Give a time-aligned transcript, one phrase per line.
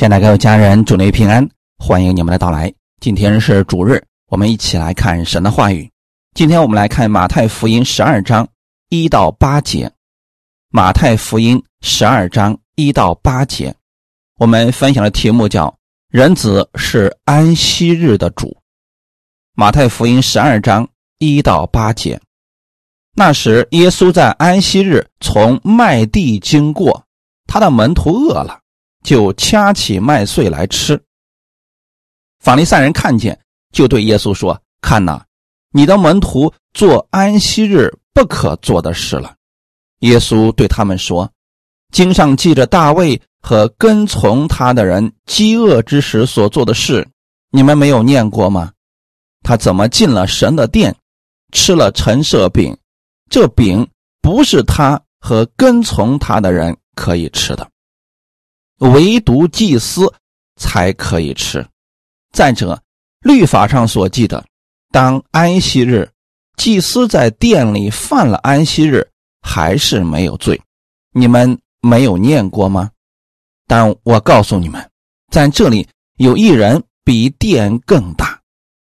[0.00, 2.72] 亲爱的各位家人，主内平安，欢迎你们的到来。
[3.02, 5.90] 今天是主日，我们一起来看神的话语。
[6.34, 8.48] 今天我们来看马太福音十二章
[8.88, 9.92] 一到八节。
[10.70, 13.74] 马太福音十二章一到八节，
[14.38, 15.76] 我们分享的题目叫
[16.08, 18.56] “人子是安息日的主”。
[19.54, 20.88] 马太福音十二章
[21.18, 22.18] 一到八节，
[23.14, 27.04] 那时耶稣在安息日从麦地经过，
[27.46, 28.60] 他的门徒饿了。
[29.02, 31.00] 就掐起麦穗来吃。
[32.40, 33.38] 法利赛人看见，
[33.72, 35.24] 就对耶稣说：“看哪，
[35.72, 39.34] 你的门徒做安息日不可做的事了。”
[40.00, 41.30] 耶稣对他们说
[41.92, 47.06] ：“经上记着大卫和跟从他的人饥饿之时所做的事，
[47.50, 48.72] 你们没有念过吗？
[49.42, 50.96] 他怎么进了神的殿，
[51.52, 52.76] 吃了陈设饼？
[53.30, 53.86] 这饼
[54.22, 57.69] 不是他和跟从他的人可以吃的。”
[58.80, 60.12] 唯独祭司
[60.56, 61.66] 才可以吃。
[62.32, 62.82] 再者，
[63.20, 64.44] 律法上所记的，
[64.90, 66.10] 当安息日，
[66.56, 69.06] 祭司在殿里犯了安息日，
[69.42, 70.60] 还是没有罪。
[71.12, 72.90] 你们没有念过吗？
[73.66, 74.90] 但我告诉你们，
[75.30, 78.40] 在这里有一人比殿更大。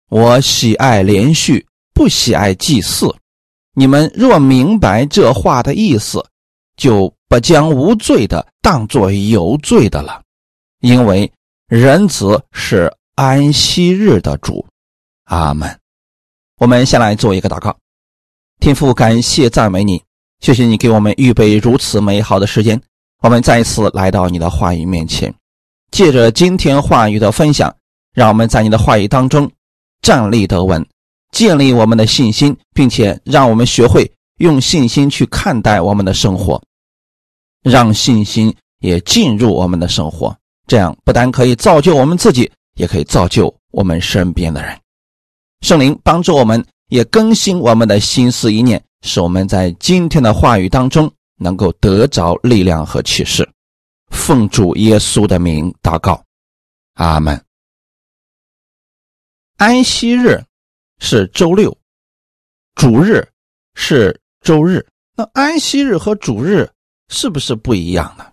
[0.08, 3.06] 我喜爱连续，不喜爱祭祀。
[3.75, 6.25] 你们若明白这话的意思，
[6.77, 7.12] 就。
[7.28, 10.20] 不将无罪的当作有罪的了，
[10.81, 11.31] 因为
[11.69, 14.67] 人子是安息日的主。
[15.27, 15.78] 阿门。
[16.59, 17.77] 我们先来做一个祷告，
[18.59, 20.03] 天父，感谢赞美你，
[20.41, 22.83] 谢谢你给我们预备如此美好的时间。
[23.22, 25.33] 我们再一次来到你的话语面前，
[25.92, 27.72] 借着今天话语的分享，
[28.14, 29.48] 让我们在你的话语当中
[30.03, 30.84] 站立得稳，
[31.31, 36.61] 建立我们的信心，并且让我们学会用信心去看待我们的生活。
[37.69, 40.34] 让信心也进入我们的生活，
[40.69, 44.81] 这样不但可以造就我们自己，也可以造就我们身边的人。
[45.62, 53.49] 圣灵帮助我们，也更新我们的心思意念，使我们在今天的话语当中能够得着力量和启示。
[54.12, 56.22] 奉主耶稣的名祷告，
[56.94, 57.44] 阿门。
[59.56, 60.41] 安息日
[61.00, 61.76] 是周六，
[62.76, 63.26] 主日
[63.75, 64.87] 是周日。
[65.16, 66.71] 那安息日和主日。
[67.09, 68.27] 是不是不一样呢？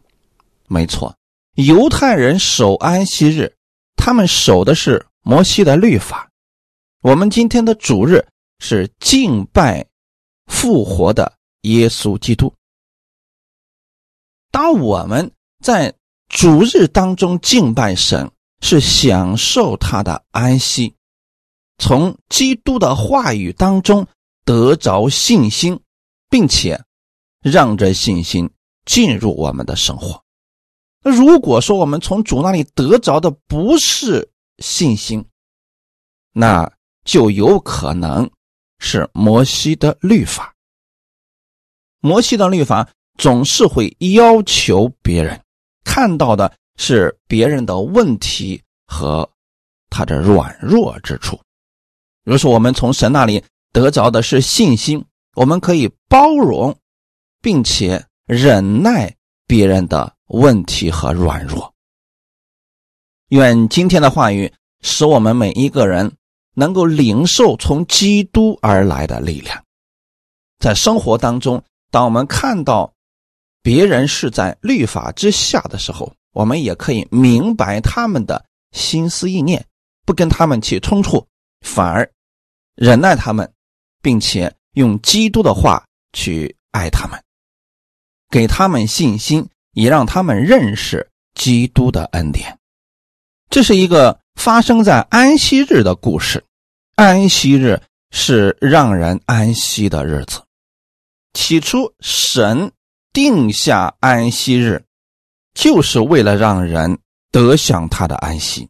[0.68, 1.16] 没错，
[1.56, 3.56] 犹太人守安息日，
[3.96, 6.30] 他们守的是摩西的律法。
[7.02, 8.26] 我们今天的主日
[8.60, 9.86] 是敬拜
[10.48, 12.54] 复活的耶稣基督。
[14.52, 15.32] 当我们
[15.64, 15.94] 在
[16.30, 20.96] 主日当中敬拜神，是享受他的安息，
[21.78, 24.08] 从基督的话语当中
[24.46, 25.80] 得着信心，
[26.30, 26.82] 并且
[27.42, 28.50] 让这信心。
[28.86, 30.22] 进入我们的生活。
[31.02, 35.26] 那如果说我们从主那里得着的不是信心，
[36.32, 36.72] 那
[37.04, 38.30] 就有可能
[38.80, 40.54] 是摩西的律法。
[42.00, 45.42] 摩西的律法总是会要求别人
[45.84, 49.30] 看到的是别人的问题和
[49.90, 51.40] 他的软弱之处。
[52.24, 55.06] 如果说我们从神那里得着的是信心，
[55.36, 56.78] 我们可以包容，
[57.42, 58.06] 并且。
[58.26, 59.14] 忍耐
[59.46, 61.74] 别人的问题和软弱。
[63.30, 66.12] 愿今天的话语使我们每一个人
[66.54, 69.64] 能够领受从基督而来的力量。
[70.60, 71.62] 在生活当中，
[71.92, 72.94] 当我们看到
[73.62, 79.66] 别人是在律法之下的时候，我们也可以明白他们的心思意念，
[80.06, 81.26] 不跟他们起冲突，
[81.62, 82.10] 反而
[82.76, 83.52] 忍耐他们，
[84.02, 87.23] 并且用基督的话去爱他们。
[88.34, 92.58] 给他们信心，也让他们认识基督的恩典。
[93.52, 96.44] 这是一个发生在安息日的故事。
[96.96, 97.80] 安息日
[98.10, 100.42] 是让人安息的日子。
[101.36, 102.72] 起初，神
[103.12, 104.84] 定下安息日，
[105.54, 106.98] 就是为了让人
[107.32, 108.68] 得享他的安息。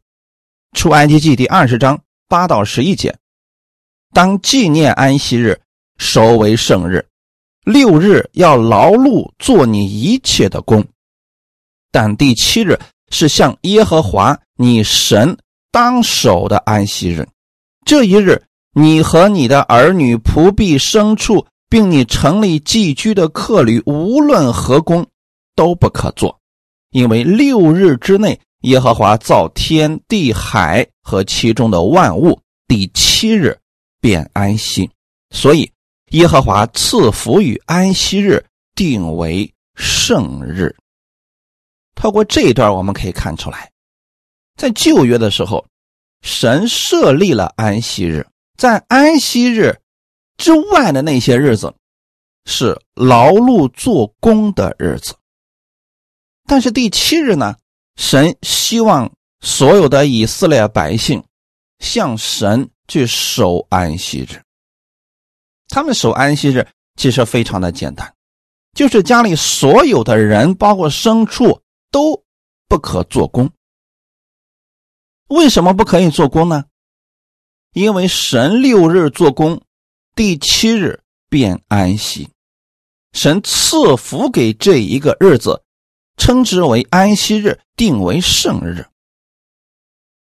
[0.74, 3.18] 出埃及记第二十章八到十一节，
[4.12, 5.62] 当纪念安息日，
[5.98, 7.08] 守为圣日。
[7.64, 10.86] 六日要劳碌做你一切的工，
[11.92, 12.78] 但第七日
[13.10, 15.38] 是向耶和华你神
[15.72, 17.26] 当守的安息日。
[17.86, 18.44] 这一日，
[18.74, 25.06] 你和你的儿女、仆婢、牲畜，并你城里寄居的客旅，无论何工，
[25.56, 26.38] 都不可做，
[26.92, 32.38] 因为六日之内，耶和华造天地海和其中的万物，
[32.68, 33.58] 第七日
[34.02, 34.90] 便安息，
[35.30, 35.72] 所以。
[36.14, 38.46] 耶和华赐福与安息日，
[38.76, 40.76] 定为圣日。
[41.96, 43.72] 透过这一段，我们可以看出来，
[44.56, 45.66] 在旧约的时候，
[46.22, 48.28] 神设立了安息日，
[48.60, 49.76] 在安息日
[50.38, 51.74] 之外的那些日子
[52.46, 55.16] 是劳碌做工的日子。
[56.46, 57.56] 但是第七日呢，
[57.96, 61.24] 神希望所有的以色列百姓
[61.80, 64.40] 向神去守安息日。
[65.74, 66.68] 他们守安息日
[66.98, 68.14] 其实非常的简单，
[68.76, 72.24] 就是家里所有的人，包括牲畜，都
[72.68, 73.50] 不可做工。
[75.30, 76.66] 为什么不可以做工呢？
[77.74, 79.64] 因为神六日做工，
[80.14, 82.30] 第七日便安息。
[83.14, 85.64] 神赐福给这一个日子，
[86.18, 88.86] 称之为安息日，定为圣日。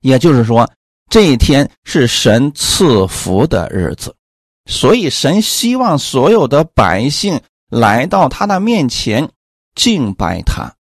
[0.01, 0.69] 也就是说，
[1.09, 4.13] 这一天是神赐福的日子。
[4.67, 9.31] 所以，神希望所有的百姓来到他的面前
[9.75, 10.75] 敬拜他，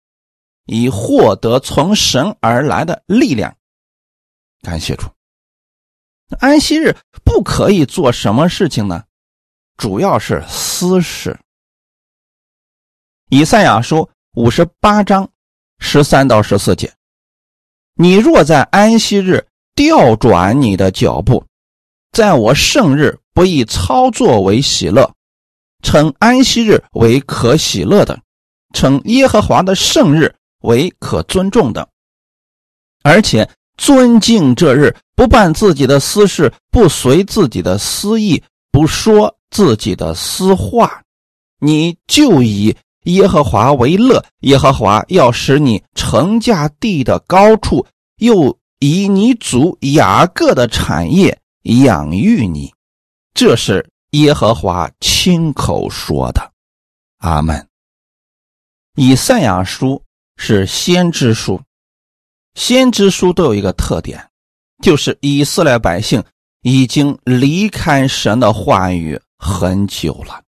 [0.66, 3.56] 以获得从神而来的力量。
[4.64, 5.06] 感谢主。
[6.40, 9.04] 安息日不可以做什么事情呢？
[9.78, 11.40] 主要是私事。
[13.30, 15.30] 以赛亚书五十八章
[15.78, 16.92] 十三到十四节：
[17.94, 21.46] 你若在安息日调转你的脚步，
[22.12, 23.20] 在我圣日。
[23.36, 25.08] 不以操作为喜乐，
[25.84, 28.18] 称安息日为可喜乐的，
[28.74, 31.88] 称耶和华的圣日为可尊重的，
[33.04, 33.48] 而且
[33.78, 38.42] 尊敬这日，不办自己的私事，不随自己的私意，
[38.72, 41.04] 不说自己的私话，
[41.60, 42.74] 你就以
[43.04, 44.24] 耶和华为乐。
[44.42, 47.86] 耶和华要使你乘驾地的高处，
[48.20, 52.74] 又以你祖雅各的产业养育你。
[53.36, 56.54] 这是耶和华亲口说的，
[57.18, 57.68] 阿门。
[58.96, 60.02] 以赛亚书
[60.38, 61.62] 是先知书，
[62.54, 64.26] 先知书都有一个特点，
[64.82, 66.24] 就是以色列百姓
[66.62, 70.42] 已经离开神的话语很久了，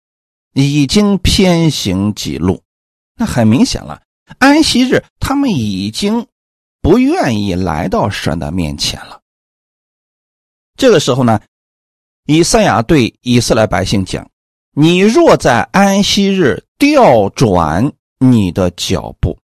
[0.52, 2.62] 已经偏行己路。
[3.16, 4.02] 那很明显了，
[4.38, 6.26] 安息日他们已经
[6.82, 9.22] 不愿意来到神的面前了。
[10.76, 11.40] 这个时候呢？
[12.26, 14.31] 以赛亚对以色列百姓讲
[14.73, 19.38] ：“你若在安息日调转你的脚步，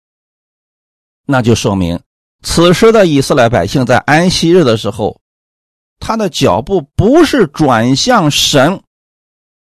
[1.24, 2.00] 那就说明
[2.42, 5.20] 此时的以色列百姓在安息日的时候，
[5.98, 8.80] 他的脚步不是转向神，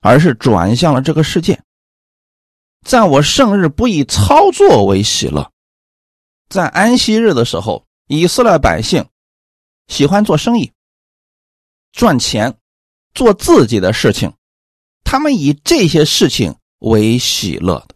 [0.00, 1.60] 而是转向了这个世界。
[2.86, 5.50] 在我圣日不以操作为喜乐，
[6.48, 9.04] 在安息日的时候，以色列百姓
[9.88, 10.70] 喜欢做生意，
[11.90, 12.54] 赚钱。”
[13.14, 14.32] 做自己的事情，
[15.04, 17.94] 他们以这些事情为喜乐的。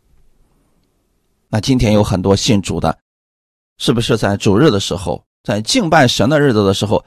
[1.48, 2.98] 那今天有很多信主的，
[3.78, 7.04] 是不是在主日的时候，在敬拜神的日子的时候，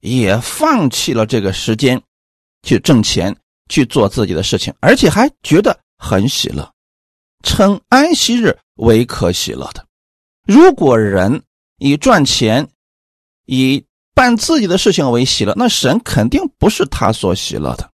[0.00, 2.02] 也放弃了这个时间
[2.62, 3.36] 去挣钱
[3.68, 6.68] 去做自己的事情，而且还觉得很喜乐，
[7.44, 9.86] 称安息日为可喜乐的。
[10.44, 11.42] 如果人
[11.78, 12.68] 以赚钱，
[13.44, 13.85] 以
[14.16, 17.90] 办自己的事情为喜乐，那神肯定不是他所喜乐的。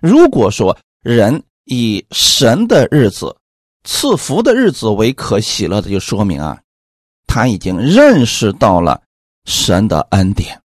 [0.00, 3.36] 如果说人以神的日子、
[3.82, 6.62] 赐福的日子为可喜乐的，就说明啊，
[7.26, 9.02] 他已经认识到了
[9.44, 10.62] 神的恩典，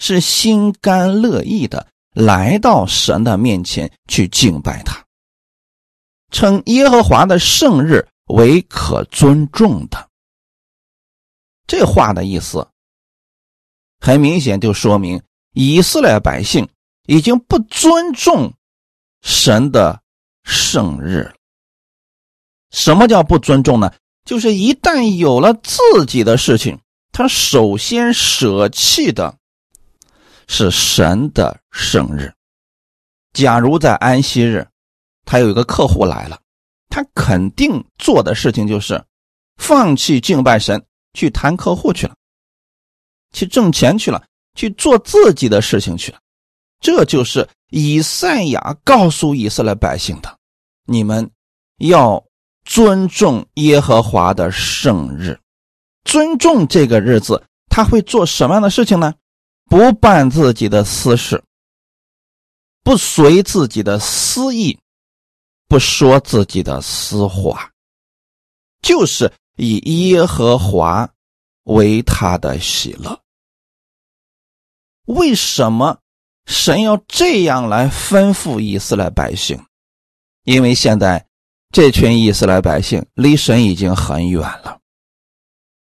[0.00, 5.00] 是心甘乐意的来到神的面前去敬拜他，
[6.32, 10.08] 称耶和华的圣日为可尊重的。
[11.68, 12.66] 这话的意思。
[14.04, 16.68] 很明显，就说明以色列百姓
[17.06, 18.52] 已经不尊重
[19.22, 20.02] 神的
[20.42, 21.32] 圣日。
[22.72, 23.94] 什么叫不尊重呢？
[24.24, 26.76] 就是一旦有了自己的事情，
[27.12, 29.36] 他首先舍弃的
[30.48, 32.34] 是神的圣日。
[33.32, 34.66] 假如在安息日，
[35.24, 36.40] 他有一个客户来了，
[36.88, 39.00] 他肯定做的事情就是
[39.58, 42.16] 放弃敬拜神，去谈客户去了。
[43.32, 44.22] 去挣钱去了，
[44.54, 46.18] 去做自己的事情去了，
[46.80, 50.38] 这就是以赛亚告诉以色列百姓的：
[50.86, 51.30] 你们
[51.78, 52.22] 要
[52.64, 55.38] 尊重耶和华的圣日，
[56.04, 57.42] 尊重这个日子。
[57.74, 59.14] 他会做什么样的事情呢？
[59.64, 61.42] 不办自己的私事，
[62.84, 64.78] 不随自己的私意，
[65.68, 67.70] 不说自己的私话，
[68.82, 69.78] 就是以
[70.10, 71.08] 耶和华
[71.62, 73.18] 为他的喜乐。
[75.06, 75.98] 为什么
[76.46, 79.64] 神要这样来吩咐以色列百姓？
[80.44, 81.24] 因为现在
[81.70, 84.78] 这群以色列百姓离神已经很远了。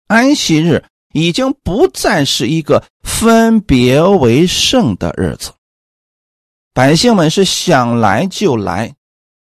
[0.07, 5.53] 安息日已经不再是一个分别为圣的日子。
[6.75, 8.95] 百姓们是想来就来，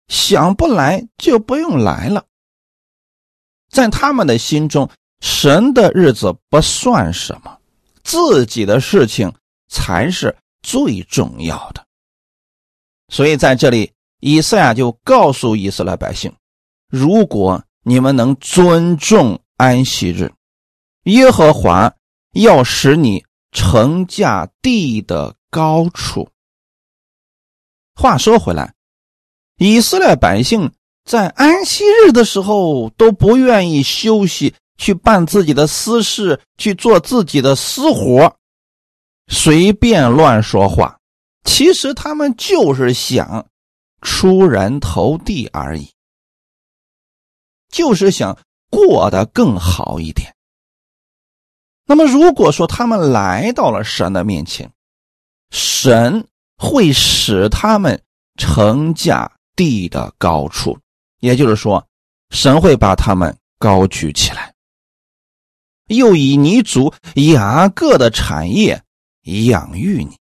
[0.08, 2.26] 想不来就不用来了。
[3.70, 4.90] 在他们的心中，
[5.22, 7.58] 神的日子不算什么，
[8.04, 9.34] 自己的事情
[9.76, 11.86] 才是最重要的。
[13.10, 13.92] 所以在这里，
[14.22, 16.34] 以赛亚就告诉以色列百姓：
[16.90, 20.32] 如果你们能尊重安息日，
[21.04, 21.94] 耶和华
[22.32, 26.30] 要使你乘驾地的高处。
[27.94, 28.74] 话说回来，
[29.58, 30.72] 以色列百姓
[31.04, 38.36] 在安息日的时候都不愿意休息，去办自己的私事，去做自己的私活，
[39.28, 41.00] 随便乱说话。
[41.44, 43.48] 其实他们就是想
[44.02, 45.92] 出人头地而已，
[47.70, 48.38] 就是想
[48.70, 50.36] 过得更好一点。
[51.86, 54.72] 那么，如果说他们来到了神的面前，
[55.52, 56.28] 神。
[56.58, 58.02] 会使他们
[58.38, 60.80] 乘驾地的高处，
[61.20, 61.86] 也就是说，
[62.30, 64.54] 神会把他们高举起来，
[65.88, 68.82] 又以你主雅各的产业
[69.26, 70.18] 养育你。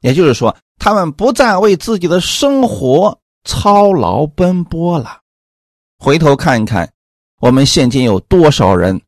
[0.00, 5.20] 也就是说，他们不再为自己的生活操劳奔波了。
[5.98, 6.92] 回头看一看，
[7.40, 9.00] 我们现今有多少人，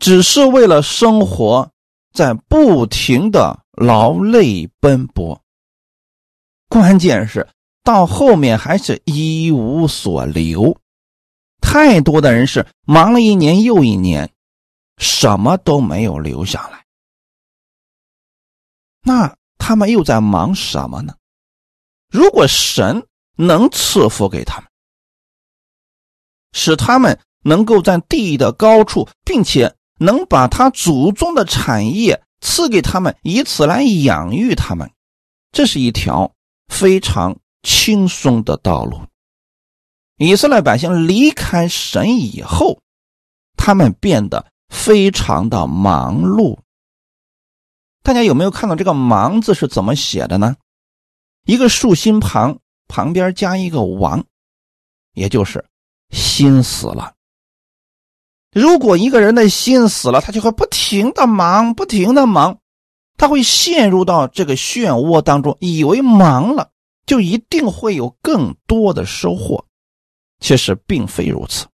[0.00, 1.70] 只是为了生活，
[2.14, 3.60] 在不停的。
[3.78, 5.38] 劳累奔波，
[6.66, 7.46] 关键是
[7.84, 10.74] 到后面还是一无所留。
[11.60, 14.32] 太多的人是忙了一年又一年，
[14.96, 16.85] 什么都没有留下来。
[19.06, 21.14] 那他们又在忙什么呢？
[22.10, 24.68] 如果神能赐福给他们，
[26.52, 32.20] 使他们能够在地的高处，并且能把他祖宗的产业。
[32.42, 34.90] 赐给他们，以此来养育他们，
[35.52, 36.32] 这是一条
[36.68, 39.00] 非常轻松的道路。
[40.18, 42.80] 以色列百姓离开神以后，
[43.56, 46.58] 他们变得非常的忙碌。
[48.06, 50.54] 大家有没有看到这个“忙”字是怎么写的呢？
[51.44, 54.24] 一个竖心旁，旁边加一个“王”，
[55.12, 55.64] 也就是
[56.10, 57.14] 心死了。
[58.52, 62.60] 如果一个人的心死了，他就会不停的忙，不停的忙，
[63.16, 66.70] 他会陷入到这个漩涡当中，以为忙了
[67.06, 69.66] 就一定会有更多的收获，
[70.38, 71.66] 其实并非如此。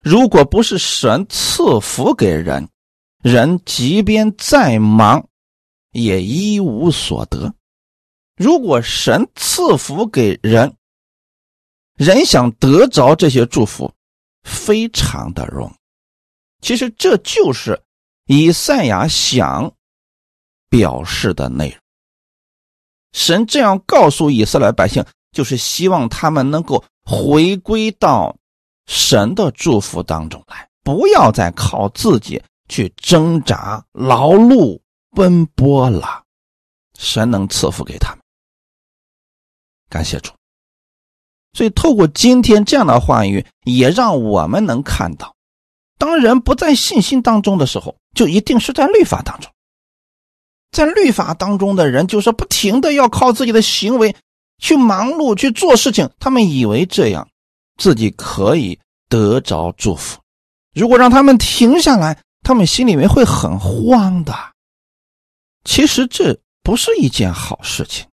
[0.00, 2.66] 如果不是神赐福给人，
[3.22, 5.28] 人即便再忙，
[5.92, 7.54] 也一无所得。
[8.36, 10.74] 如果神赐福给人，
[11.96, 13.92] 人想得着这些祝福。
[14.42, 15.74] 非常的容易，
[16.62, 17.78] 其实这就是
[18.24, 19.70] 以赛亚想
[20.70, 21.78] 表示的内容。
[23.12, 28.34] 神这样告诉以色列百姓，就是希望他们能够回归到
[28.86, 36.22] 神的祝福当中来，不要再靠自己去挣扎、劳碌、奔波了。
[36.98, 38.18] 神能赐福给他们，
[39.88, 40.30] 感谢主。
[41.52, 45.34] 所以，透过今天这样的话语，也让我们能看到，
[45.98, 49.50] 当人不在信心当中的时候，就一定是在律法当中。
[50.70, 54.14] 在律法当中的人，就是不停的要靠自己的行为
[54.58, 57.28] 去忙碌去做事情，他们以为这样
[57.78, 60.20] 自己可以得着祝福。
[60.74, 64.34] 如果让他们停下来，他们心里面会很慌的。
[65.64, 68.06] 其实这不是一件好事情。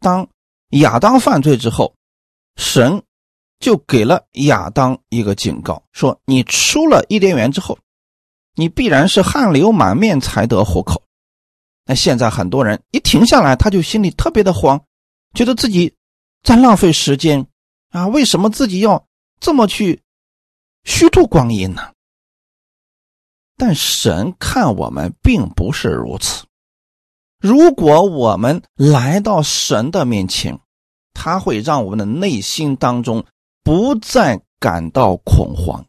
[0.00, 0.28] 当
[0.70, 1.94] 亚当犯罪之后，
[2.56, 3.02] 神
[3.58, 7.78] 就给了亚当一个警告，说：“你出了伊甸园之后，
[8.54, 11.02] 你必然是汗流满面才得活口。”
[11.88, 14.82] 那现在很多人一停下来，他就心里特别的慌，
[15.34, 15.94] 觉得自己
[16.42, 17.46] 在浪费时间
[17.90, 18.08] 啊！
[18.08, 19.06] 为什么自己要
[19.38, 20.02] 这么去
[20.84, 21.92] 虚度光阴呢？
[23.56, 26.44] 但神看我们并不是如此。
[27.38, 30.58] 如果我们来到神的面前，
[31.14, 33.24] 他会让我们的内心当中
[33.62, 35.84] 不再感到恐慌，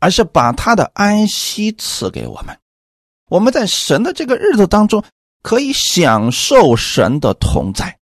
[0.00, 2.58] 而是把他的安息赐给我们。
[3.28, 5.02] 我们在神的这个日子当中，
[5.42, 7.98] 可以享受神的同在，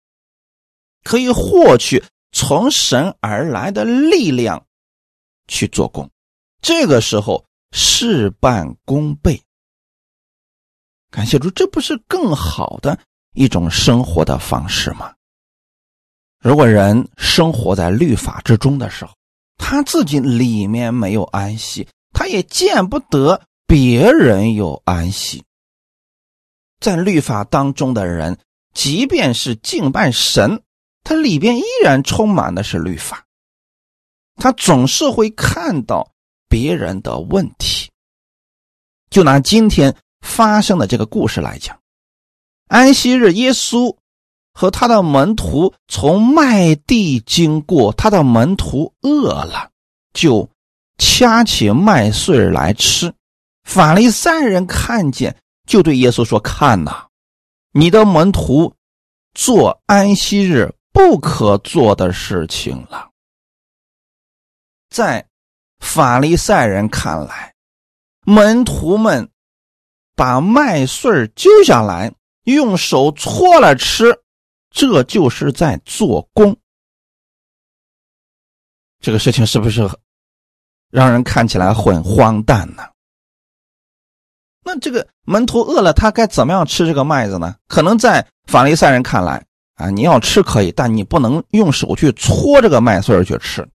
[1.04, 4.66] 可以获取从神而来的力量
[5.48, 6.10] 去做工。
[6.62, 9.42] 这个时候事半功倍。
[11.10, 12.98] 感谢主，这不是更好的
[13.34, 15.14] 一种生活的方式吗？
[16.40, 19.14] 如果人生活在律法之中的时候，
[19.58, 25.44] 他自己里面没有安息，他也见不得别人有安息。
[26.80, 28.40] 在律法当中的人，
[28.74, 30.64] 即便是敬拜神，
[31.04, 33.24] 他里边依然充满的是律法。
[34.38, 36.12] 他总是会看到
[36.52, 37.90] 别人的问题。
[39.10, 41.80] 就拿今天发生的这个故事来讲，
[42.68, 43.96] 安息日，耶稣
[44.54, 49.72] 和他的门徒从麦地经过，他的门徒饿了，
[50.14, 50.48] 就
[50.98, 53.14] 掐起麦穗来吃。
[53.64, 55.36] 法利赛人看见，
[55.68, 57.08] 就对耶稣说：“看呐，
[57.72, 58.74] 你的门徒
[59.34, 63.10] 做安息日不可做的事情了。”
[64.90, 65.26] 在
[65.82, 67.54] 法利赛人看来，
[68.26, 69.30] 门徒们
[70.16, 74.18] 把麦穗揪下来，用手搓了吃，
[74.70, 76.56] 这就是在做工。
[79.02, 79.90] 这个事情是不是
[80.90, 82.84] 让人看起来很荒诞呢？
[84.64, 87.56] 那这个门徒饿了，他该怎么样吃这个麦子呢？
[87.68, 93.68] 可能在法利赛人看来，啊，你要吃可以，但你不能用手去搓这个麦穗去吃。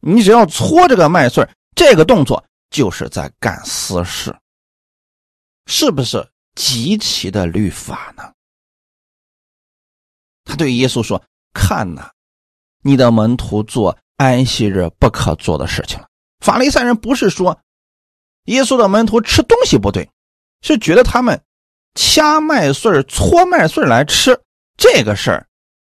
[0.00, 4.34] 你只要搓这个麦穗，这个动作就是在干私事，
[5.66, 8.32] 是不是极其的律法呢？
[10.44, 12.10] 他对耶稣说：“看呐，
[12.82, 16.08] 你的门徒做安息日不可做的事情了。”
[16.40, 17.60] 法利赛人不是说
[18.44, 20.10] 耶稣的门徒吃东西不对，
[20.62, 21.40] 是觉得他们
[21.94, 24.42] 掐麦穗、搓麦穗来吃
[24.76, 25.46] 这个事儿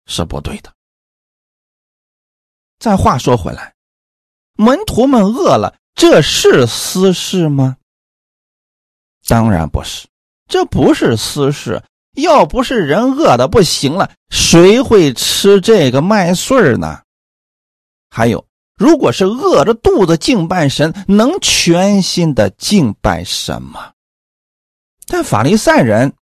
[0.08, 0.74] 是不对的。
[2.79, 3.74] 再话说回来。
[4.61, 7.77] 门徒们饿了，这是私事吗？
[9.27, 10.07] 当然不是，
[10.47, 11.83] 这不是私事。
[12.13, 17.01] 要不是人饿的不行了，谁会吃这个麦穗呢？
[18.09, 23.93] 还有，如果是饿着肚子敬拜神，能全心的敬拜神吗？
[25.07, 26.13] 但法利赛人，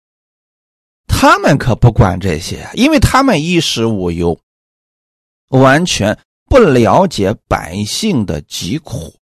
[1.07, 4.39] 他们可不管这些，因为他们衣食无忧，
[5.49, 6.19] 完全。
[6.49, 9.15] 不了解百姓的疾苦，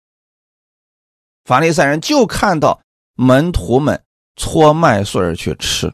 [1.45, 2.81] 法利赛人就看到
[3.15, 4.05] 门徒们
[4.37, 5.93] 搓麦穗去吃，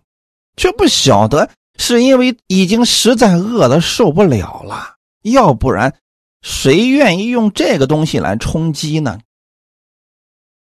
[0.56, 5.96] 却不晓得是因为已经实在饿得受不了了，要不然
[6.42, 9.18] 谁愿意用这个东西来充饥呢？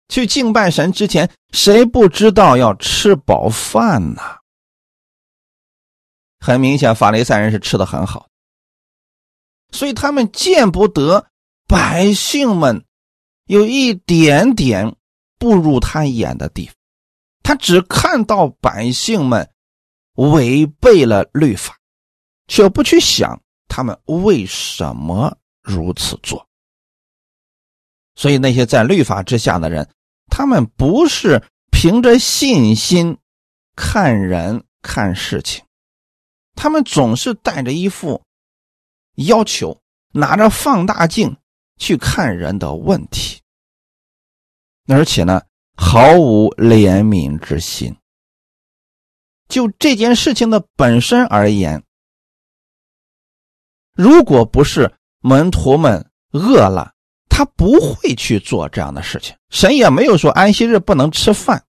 [0.09, 4.23] 去敬拜神之前，谁不知道要吃饱饭呢？
[6.39, 8.29] 很明显，法利赛人是吃的很好。
[9.73, 11.27] 所以他们见不得
[11.67, 12.85] 百姓们
[13.47, 14.97] 有一点点
[15.39, 16.75] 不如他眼的地方，
[17.43, 19.51] 他只看到百姓们
[20.15, 21.79] 违背了律法，
[22.49, 26.47] 却不去想他们为什么如此做。
[28.15, 29.89] 所以那些在律法之下的人，
[30.31, 33.19] 他们不是凭着信心
[33.75, 35.63] 看人看事情，
[36.55, 38.23] 他们总是带着一副。
[39.17, 39.81] 要求
[40.13, 41.37] 拿着放大镜
[41.77, 43.41] 去看人的问题，
[44.87, 45.43] 而且呢，
[45.77, 47.97] 毫无怜悯之心。
[49.49, 51.83] 就这件事情的本身而言，
[53.95, 56.93] 如果不是门徒们饿了，
[57.29, 59.37] 他不会去做这样的事情。
[59.51, 61.65] 神也没有说安息日不能吃饭，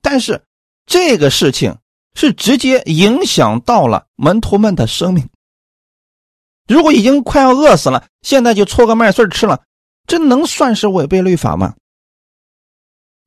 [0.00, 0.44] 但是
[0.86, 1.76] 这个事情
[2.14, 5.28] 是直接影响到了门徒们的生命。
[6.66, 9.62] 如果已经快要饿死了，现在就搓个麦穗吃了，
[10.06, 11.74] 这能算是违背律法吗？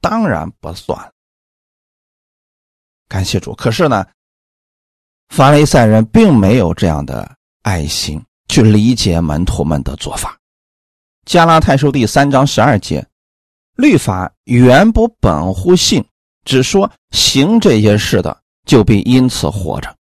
[0.02, 1.12] 当然不算。
[3.08, 3.54] 感谢主。
[3.56, 4.06] 可是呢，
[5.30, 10.38] 法利赛人并没有这样的爱心去理解门徒们的做法。
[11.26, 13.06] 加拉太书第三章十二节，
[13.76, 16.04] 律法原不本乎信，
[16.44, 19.96] 只说行这些事的就必因此活着。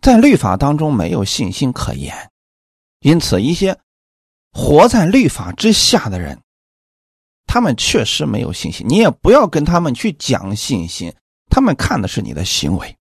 [0.00, 2.31] 在律法当中没有信心可言。
[3.02, 3.78] 因此，一些
[4.52, 6.40] 活在律法之下的人，
[7.46, 8.86] 他们确实没有信心。
[8.88, 11.12] 你也不要跟他们去讲信心，
[11.50, 12.96] 他们看的是你的行为。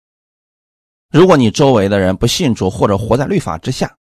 [1.10, 3.96] 如果你周围的人不信主或者活在律法之下，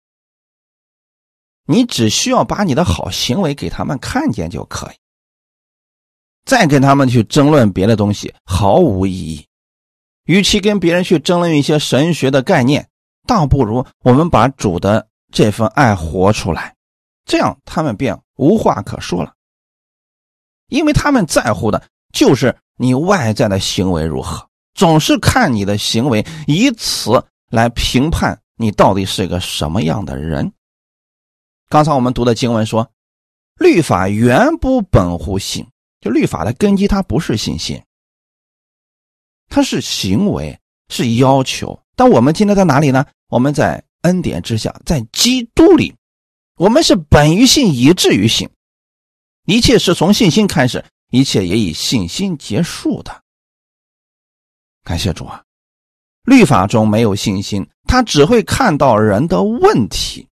[1.68, 4.96] 你只需要把你的好行为给他们看见就可以。
[6.46, 9.46] 再跟他们去争论别的东西毫无意义。
[10.26, 12.90] 与其跟别人去争论一些神学的概念，
[13.28, 15.08] 倒不如我们把主的。
[15.34, 16.74] 这份爱活出来，
[17.26, 19.34] 这样他们便无话可说了，
[20.68, 30.54] 因为他们在乎的就是你外在的行为如何，总是看你的行为，以此来评判你到底是个什么样的人。
[31.68, 32.92] 刚才我们读的经文说，
[33.56, 35.68] 律法原不本乎信，
[36.00, 37.82] 就律法的根基，它不是信心，
[39.50, 41.80] 它是行为，是要求。
[41.96, 43.06] 但我们今天在哪里呢？
[43.30, 45.94] 我们在恩典之下，在基督里，
[46.56, 48.50] 我们是本于信，以至于信。
[49.46, 53.22] 一切是从信心开始，一切也以信心结束的。
[54.84, 55.44] 感谢主啊！
[56.24, 60.26] 律法中没有信心，他只会看到人的问题；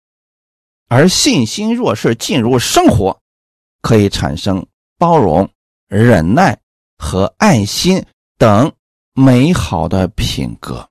[0.87, 3.21] 而信心若是进入生活，
[3.81, 4.65] 可以产生
[4.97, 5.49] 包容、
[5.87, 6.57] 忍耐
[6.97, 8.05] 和爱心
[8.37, 8.71] 等
[9.13, 10.89] 美好的品格。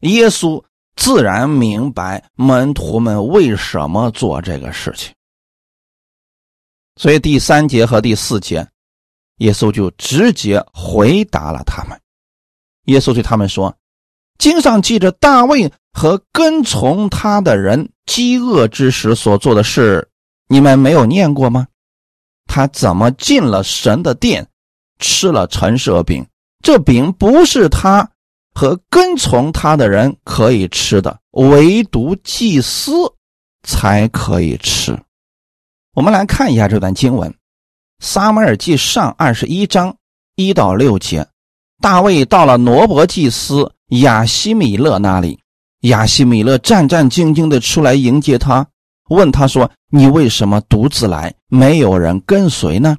[0.00, 0.62] 耶稣
[0.96, 5.12] 自然明白门徒们为什么做这个事情，
[6.96, 8.66] 所以第三节和第四节，
[9.38, 12.00] 耶稣就直接回答了他们。
[12.84, 13.76] 耶稣对他们说
[14.38, 20.08] ：“经上记着大卫和跟从他的人饥饿之时所做的事。”
[20.46, 21.66] 你们没有念过吗？
[22.46, 24.46] 他怎么进了神的殿，
[24.98, 26.24] 吃了陈设饼？
[26.62, 28.08] 这饼不是他
[28.54, 32.92] 和跟从他的人可以吃的，唯独祭司
[33.62, 34.98] 才可以吃。
[35.94, 37.30] 我们来看一下这段经文，
[38.00, 39.96] 《撒母耳记上》二十一章
[40.36, 41.26] 一到六节。
[41.80, 45.38] 大卫到了挪伯祭司亚西米勒那里，
[45.80, 48.66] 亚西米勒战战兢兢的出来迎接他。
[49.10, 52.96] 问他说：“你为什么独自来，没有人跟随呢？”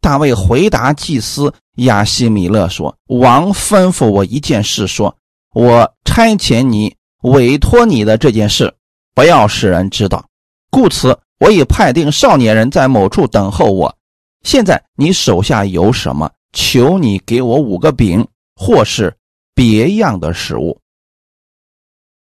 [0.00, 5.16] 大卫回答祭司亚西米勒说：“王吩咐我一件事，说
[5.52, 8.72] 我差遣你委托你的这件事，
[9.14, 10.24] 不要使人知道。
[10.70, 13.96] 故此，我已派定少年人在某处等候我。
[14.42, 16.30] 现在你手下有什么？
[16.52, 19.14] 求你给我五个饼，或是
[19.54, 20.78] 别样的食物。”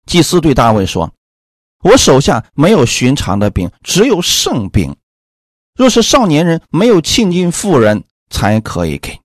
[0.07, 1.11] 祭司对大卫说。
[1.83, 4.95] 我手下没有寻常的饼，只有圣饼。
[5.75, 9.19] 若是少年人没有亲近妇人，才可以给。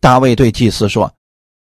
[0.00, 1.12] 大卫对祭司说：“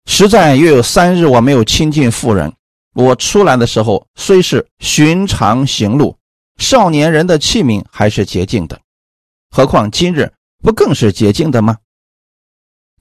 [0.05, 2.53] 实在约有三日，我没有亲近妇人。
[2.93, 6.15] 我出来的时候虽是寻常行路，
[6.57, 8.79] 少年人的器皿还是洁净的。
[9.49, 11.77] 何况今日不更是洁净的吗？”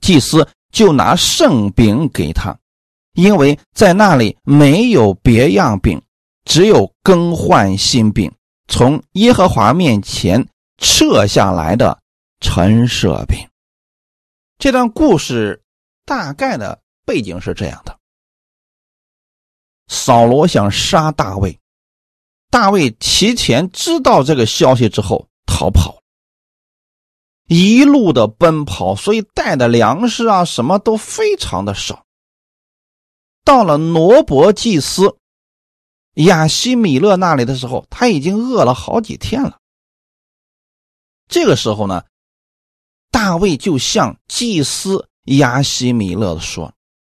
[0.01, 2.57] 祭司就拿圣饼给他，
[3.13, 6.01] 因为在那里没有别样饼。
[6.45, 8.29] 只有更换新饼，
[8.67, 10.45] 从耶和华面前
[10.77, 11.99] 撤下来的
[12.39, 13.37] 陈设饼。
[14.57, 15.61] 这段故事
[16.05, 17.97] 大概的背景是这样的：
[19.87, 21.59] 扫罗想杀大卫，
[22.49, 26.01] 大卫提前知道这个消息之后逃跑，
[27.47, 32.05] 一路的奔跑，所以带的粮食啊什么都非常的少。
[33.43, 35.17] 到了挪伯祭司。
[36.17, 39.57] 亚西米勒那里的时候，他已经饿了好几天了。
[41.27, 42.03] 这个时候呢，
[43.11, 46.73] 大卫就向祭司亚西米勒说：“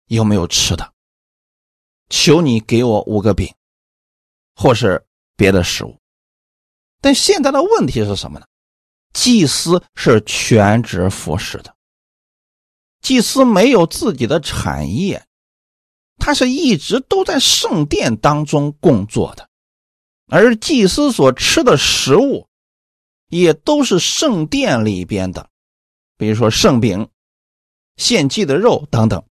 [0.08, 0.94] 有没有吃的？
[2.10, 3.54] 求你给我五个饼，
[4.56, 5.98] 或是别的食物。”
[7.02, 8.46] 但现在的问题是什么呢？
[9.14, 11.76] 祭司是全职服侍的，
[13.02, 15.26] 祭司没有自己的产业。
[16.18, 19.50] 他是一直都在圣殿当中工作的，
[20.28, 22.48] 而祭司所吃的食物，
[23.40, 25.50] 也都是圣殿里边的，
[26.18, 27.10] 比如说圣饼、
[27.98, 29.24] 献祭的肉等等。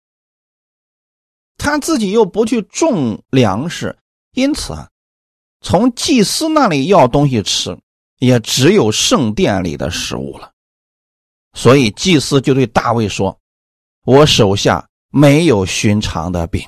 [1.56, 3.98] 他自己又不去种粮食，
[4.32, 4.90] 因此啊，
[5.60, 7.78] 从祭司那里要东西吃，
[8.18, 10.52] 也只有圣殿里的食物了。
[11.54, 13.38] 所以祭司就对大卫说
[14.04, 16.66] ：“我手下。”没有寻常的饼，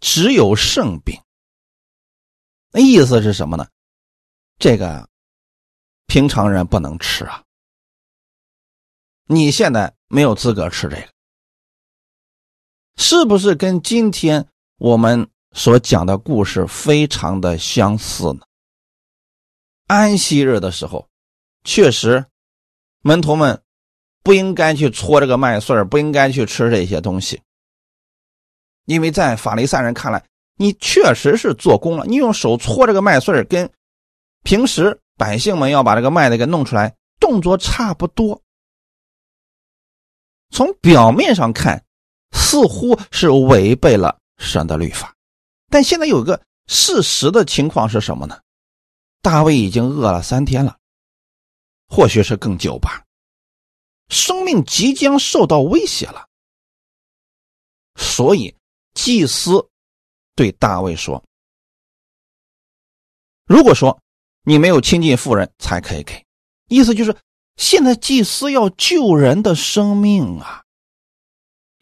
[0.00, 1.20] 只有圣饼。
[2.72, 3.68] 那意思是什么呢？
[4.58, 5.06] 这个
[6.06, 7.42] 平常人不能吃啊。
[9.26, 11.08] 你现在没有资格吃这个，
[12.96, 14.46] 是不是跟今天
[14.78, 18.40] 我们所讲的故事非常的相似呢？
[19.86, 21.08] 安息日的时候，
[21.64, 22.24] 确实
[23.02, 23.60] 门徒们。
[24.24, 27.42] 不应该去搓这个麦穗不应该去吃这些东西，
[28.86, 30.24] 因为在法利赛人看来，
[30.56, 32.06] 你确实是做工了。
[32.06, 33.70] 你用手搓这个麦穗跟
[34.42, 38.42] 平时百姓们要把这个麦子给弄出来，动作差不多。
[40.50, 41.84] 从表面上看，
[42.32, 45.14] 似乎是违背了神的律法，
[45.68, 48.40] 但现在有一个事实的情况是什么呢？
[49.20, 50.78] 大卫已经饿了三天了，
[51.88, 53.04] 或许是更久吧。
[54.10, 56.28] 生命即将受到威胁了，
[57.96, 58.54] 所以
[58.92, 59.66] 祭司
[60.36, 61.24] 对大卫说
[63.48, 63.98] ：“如果说
[64.44, 66.24] 你没有亲近富人才可以给。
[66.68, 67.16] 意思就是，
[67.56, 70.62] 现在祭司要救人的生命啊，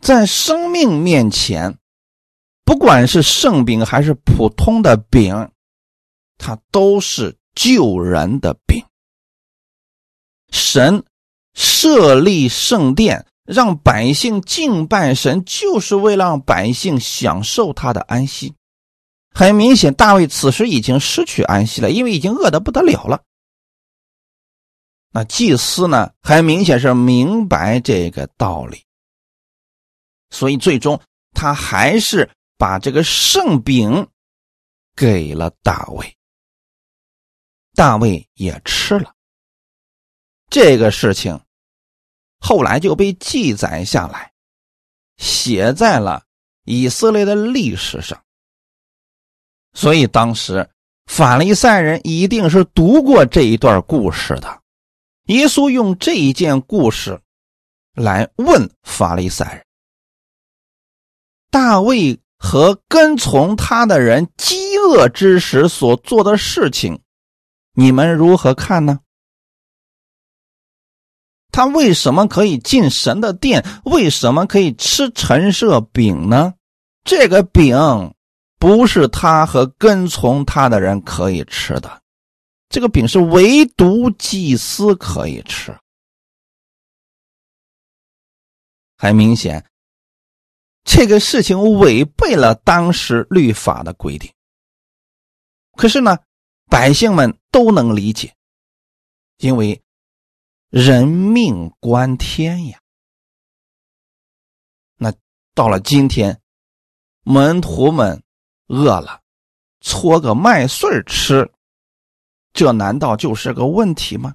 [0.01, 1.79] 在生命面前，
[2.65, 5.51] 不管是圣饼还是普通的饼，
[6.39, 8.85] 它都是救人的饼。
[10.51, 11.05] 神
[11.55, 18.55] 设立圣殿，让百姓敬拜神，就是为了让百姓享受他的安息。
[19.35, 23.23] 很明显，大卫此时已经失去安息了，因为已经饿得不得了了。
[25.11, 26.13] 那祭司呢？
[26.23, 28.85] 很明显是明白这个道理，
[30.31, 31.01] 所以最终
[31.33, 34.09] 他还是把这个圣饼
[34.97, 36.17] 给了大卫，
[37.75, 39.15] 大卫也吃了。
[40.49, 41.41] 这个事情
[42.39, 44.33] 后来就被记载下来，
[45.17, 46.25] 写在了
[46.65, 48.23] 以色列的历史上。
[49.75, 50.69] 所以当时
[51.07, 54.61] 法利赛人一定是读过这一段故事的。
[55.27, 57.21] 耶稣用这一件故事
[57.95, 59.65] 来问法利赛人：
[61.51, 67.01] 大卫和跟从他的人饥饿之时所做的事情，
[67.75, 69.01] 你们如何看呢？
[71.53, 73.65] 他为什么可以进神的殿？
[73.85, 76.55] 为什么可以吃陈设饼呢？
[77.05, 77.77] 这个饼
[78.63, 82.01] 不是他和跟从他的人可以吃的。
[82.69, 85.77] 这个饼是唯独祭司可以吃，
[88.97, 89.69] 很明显，
[90.85, 94.33] 这个事情违背了当时律法的规定。
[95.73, 96.17] 可是呢，
[96.71, 98.33] 百姓们都能理解，
[99.39, 99.83] 因为
[100.69, 102.79] 人命关天呀。
[104.95, 105.13] 那
[105.53, 106.41] 到了今天，
[107.25, 108.22] 门徒们
[108.73, 109.21] 饿了，
[109.83, 111.53] 搓个麦穗吃。
[112.55, 114.35] 这难道就是个问题吗？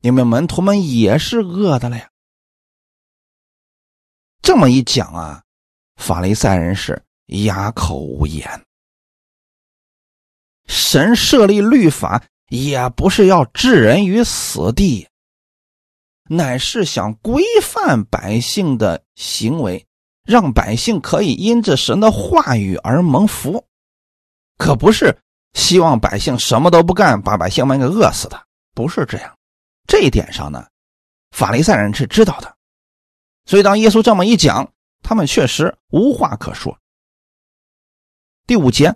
[0.00, 2.10] 你们门徒们也是饿的了呀。
[4.42, 5.42] 这么一讲啊，
[5.96, 7.02] 法利赛人是
[7.46, 8.66] 哑口无言。
[10.66, 15.08] 神设立律法也不是要置人于死地，
[16.24, 19.86] 乃是想规范百姓的行为，
[20.24, 23.64] 让百姓可以因着神的话语而蒙福，
[24.58, 25.18] 可不是。
[25.54, 28.42] 希望百姓什么都不干，把百姓们给饿死的，
[28.74, 29.36] 不是这样。
[29.86, 30.66] 这一点上呢，
[31.30, 32.56] 法利赛人是知道的，
[33.44, 36.78] 所以当耶稣这么一讲，他们确实无话可说。
[38.46, 38.94] 第五节，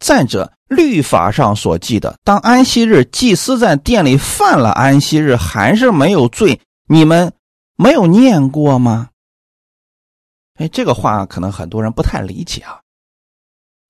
[0.00, 7.32] 再者，律法上所记的，当安息日祭司在店里犯了安息日，还是没有罪，你们
[7.76, 9.10] 没有念过吗？
[10.56, 12.80] 哎，这个话可能很多人不太理解啊。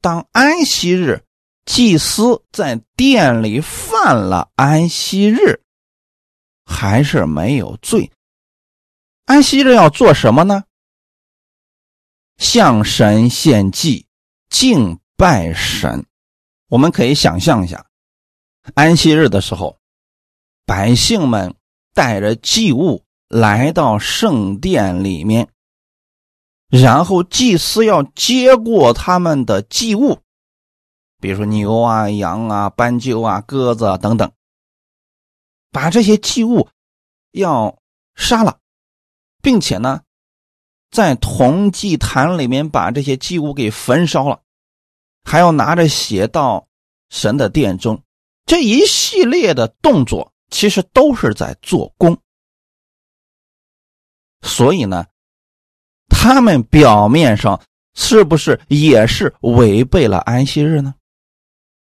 [0.01, 1.23] 当安息日。
[1.69, 5.61] 祭司在店里犯了安息日，
[6.65, 8.09] 还是没有罪。
[9.25, 10.63] 安息日要做什么呢？
[12.39, 14.07] 向神献祭，
[14.49, 16.07] 敬拜神。
[16.69, 17.85] 我们可以想象一下，
[18.75, 19.77] 安息日的时候，
[20.65, 21.53] 百姓们
[21.95, 25.49] 带着祭物来到圣殿里面，
[26.81, 30.21] 然后祭司要接过他们的祭物。
[31.19, 34.31] 比如说牛啊、羊啊、斑鸠啊、鸽子啊等等，
[35.71, 36.69] 把这些祭物
[37.33, 37.79] 要
[38.15, 38.59] 杀了，
[39.43, 40.03] 并且呢，
[40.91, 44.43] 在铜祭坛里面把这些祭物给焚烧了，
[45.25, 46.69] 还要拿着血到
[47.09, 48.03] 神的殿中，
[48.45, 52.19] 这一系列的动作其实都是在做工。
[54.43, 55.07] 所以呢，
[56.27, 57.63] 他们表面上
[57.95, 60.93] 是不是也是违背了安息日呢？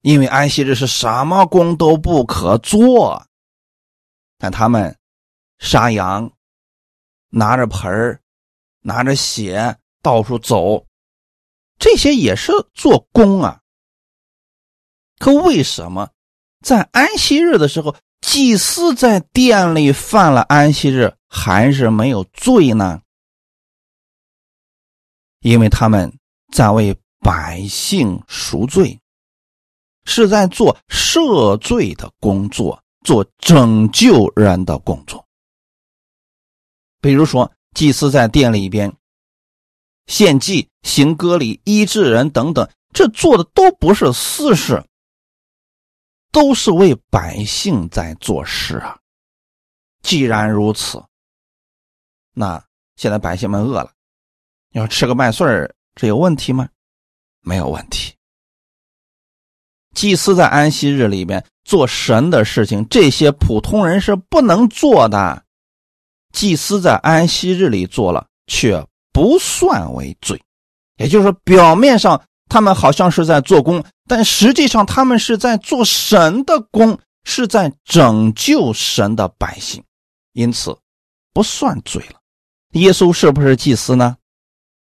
[0.03, 3.27] 因为安息日是什么工都不可做，
[4.39, 4.97] 但他们
[5.59, 6.31] 杀羊，
[7.31, 8.21] 拿着盆儿，
[8.83, 10.87] 拿着血到处走，
[11.77, 13.59] 这些也是做工啊。
[15.19, 16.09] 可为什么
[16.65, 23.03] 在安息日的时候，祭司在店里犯了安息日还是没有罪呢？
[25.41, 26.13] 因为他们
[26.53, 28.99] 在为百姓赎罪。
[30.07, 35.25] 是在做赦罪的工作，做拯救人的工作。
[37.01, 38.93] 比如说，祭司在店里边
[40.07, 44.83] 献祭、行割礼、医治人等等，这做的都不是私事，
[46.33, 48.99] 都是为百姓在做事啊。
[50.03, 51.05] 既然如此，
[52.33, 52.65] 那
[52.97, 53.93] 现在百姓们饿了，
[54.73, 56.69] 要吃个麦穗儿，这有问题吗？
[57.43, 58.15] 没有问题。
[59.95, 65.43] 祭司在安息日里边做神的事情，这些普通人是不能做的。
[66.33, 70.41] 祭司在安息日里做了，却不算为罪。
[70.97, 79.83] 也就是说，表面上他们好像是在做工，但实际上他们是在做神的工，是在拯救神的百姓，
[80.35, 80.79] 因此
[81.33, 82.21] 不算罪了。
[82.75, 84.17] 耶稣是不是祭司呢？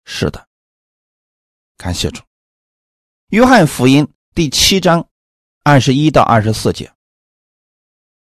[0.06, 0.48] 是的。
[1.78, 2.22] 感谢主。
[3.30, 5.08] 约翰福音第七章
[5.64, 6.92] 二十一到二十四节，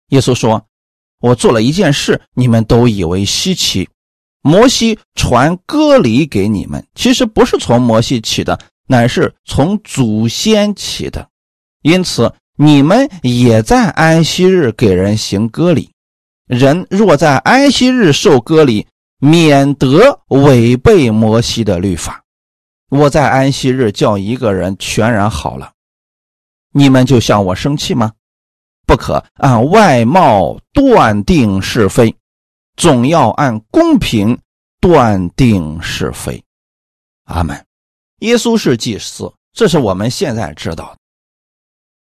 [0.10, 0.66] 耶稣说
[1.20, 3.90] ：“我做了一件事，你们都以为稀奇。
[4.42, 11.30] 摩西传割礼给你们，其实不是从摩西起的，乃是从祖先起的。
[11.82, 15.92] 因此，你们也在安息日给人行割礼。
[16.46, 18.86] 人若在安息日受割礼，
[19.24, 22.22] 免得违背摩西的律法。
[22.90, 25.72] 我在安息日叫一个人全然好了，
[26.74, 28.12] 你们就向我生气吗？
[28.86, 32.14] 不可按外貌断定是非，
[32.76, 34.38] 总要按公平
[34.82, 36.44] 断定是非。
[37.24, 37.66] 阿门。
[38.20, 40.98] 耶稣是祭司，这是我们现在知道的。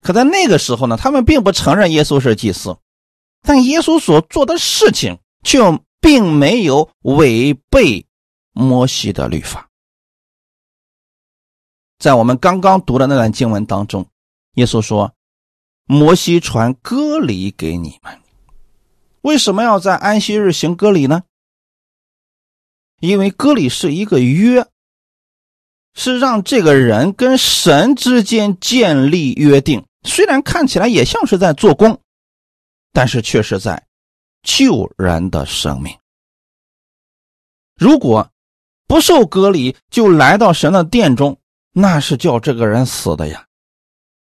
[0.01, 2.75] 可在那个时候呢，他们并不承认耶稣是祭司，
[3.43, 5.61] 但耶稣所做的事情却。
[6.05, 8.05] 并没有违背
[8.53, 9.71] 摩西的律法。
[11.99, 14.07] 在我们刚刚读的那段经文当中，
[14.57, 15.15] 耶稣说
[15.89, 18.21] ：“摩西传割礼给你们，
[19.23, 21.23] 为什么要在安息日行割礼呢？
[23.01, 24.67] 因为割礼是一个约，
[25.95, 29.87] 是让这个人跟神之间建立约定。
[30.03, 31.99] 虽然看起来也像是在做工，
[32.93, 33.87] 但是却是在。”
[34.45, 35.99] 救人的生命，
[37.75, 38.31] 如果
[38.87, 41.37] 不受隔离就来到神的殿中，
[41.73, 43.47] 那是叫这个人死的呀。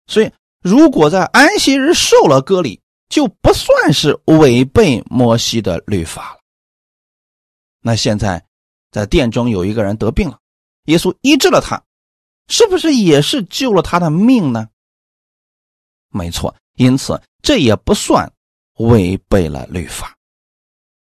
[0.06, 6.40] 所以，如果在安息日受了割礼，就不算是违背摩西的律法了。
[7.80, 8.44] 那现在，
[8.90, 10.40] 在殿中有一个人得病了，
[10.86, 11.82] 耶稣医治了他，
[12.48, 14.68] 是不是也是救了他的命呢？
[16.08, 18.32] 没错，因此这也不算。
[18.78, 20.16] 违背了律法，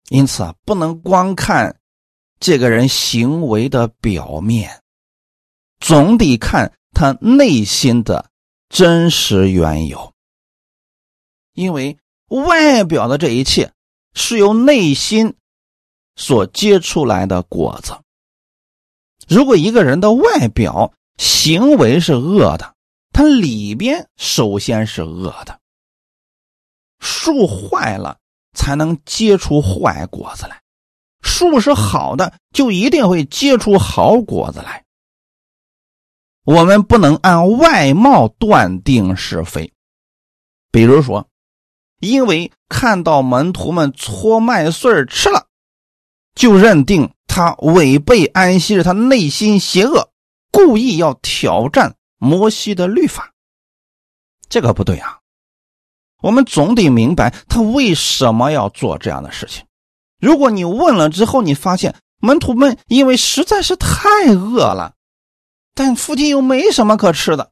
[0.09, 1.79] 因此啊，不能光看
[2.41, 4.83] 这个人行为的表面，
[5.81, 8.31] 总得看他内心的
[8.69, 10.13] 真实缘由。
[11.55, 11.97] 因为
[12.29, 13.73] 外表的这一切
[14.15, 15.35] 是由内心
[16.17, 17.97] 所结出来的果子。
[19.29, 22.75] 如果一个人的外表行为是恶的，
[23.13, 25.61] 他里边首先是恶的。
[27.03, 28.17] 树坏了
[28.57, 30.63] 才能结出坏果子来，
[31.21, 34.85] 树是好的就一定会结出好果子来。
[36.45, 39.73] 我们不能按外貌断定是非，
[40.71, 41.29] 比如说，
[42.01, 45.47] 因为看到门徒们搓麦穗吃了，
[46.35, 50.11] 就认定他违背安息日，他内心邪恶，
[50.51, 53.33] 故意要挑战摩西的律法，
[54.49, 55.22] 这个不对啊。
[56.23, 59.65] 我们总得明白他为什么要做这样的事情。
[60.19, 63.99] 如果你问了之后，你发现门徒们因为实在是太
[64.33, 64.95] 饿了，
[65.75, 67.51] 但附近又没什么可吃的，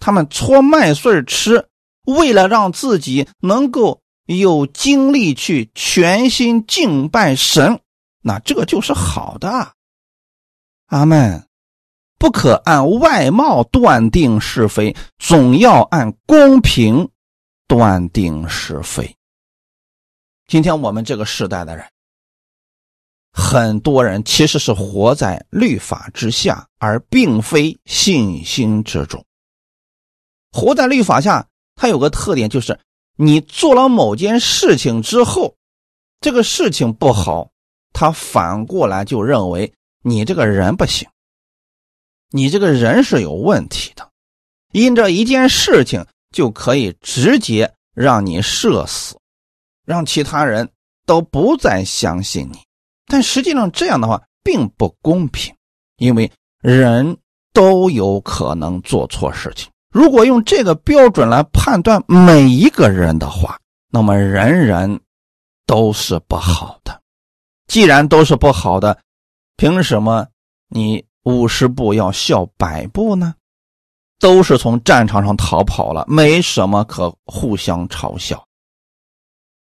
[0.00, 1.68] 他们搓麦穗吃，
[2.06, 7.80] 为了让自己能够有精力去全心敬拜神，
[8.22, 9.72] 那这就是好的。
[10.86, 11.44] 阿门。
[12.18, 17.10] 不可按外貌断定是非，总要按公平。
[17.68, 19.16] 断定是非。
[20.46, 21.84] 今天我们这个时代的人，
[23.32, 29.24] 很多人其实是活在律法之下，而并非信心之中。
[30.52, 32.78] 活在律法下，它有个特点，就是
[33.16, 35.56] 你做了某件事情之后，
[36.20, 37.50] 这个事情不好，
[37.92, 41.08] 他反过来就认为你这个人不行，
[42.30, 44.08] 你这个人是有问题的，
[44.70, 46.06] 因着一件事情。
[46.36, 49.18] 就可以直接让你社死，
[49.86, 50.68] 让其他人
[51.06, 52.58] 都不再相信你。
[53.06, 55.54] 但实际上这样的话并不公平，
[55.96, 56.30] 因为
[56.60, 57.16] 人
[57.54, 59.70] 都有可能做错事情。
[59.90, 63.58] 如果用这个标准来判断每一个人的话，
[63.90, 65.00] 那么人人
[65.64, 67.00] 都是不好的。
[67.66, 68.98] 既然都是不好的，
[69.56, 70.26] 凭什么
[70.68, 73.34] 你五十步要笑百步呢？
[74.18, 78.42] 都是从战场上逃跑了，没什么可互相嘲笑。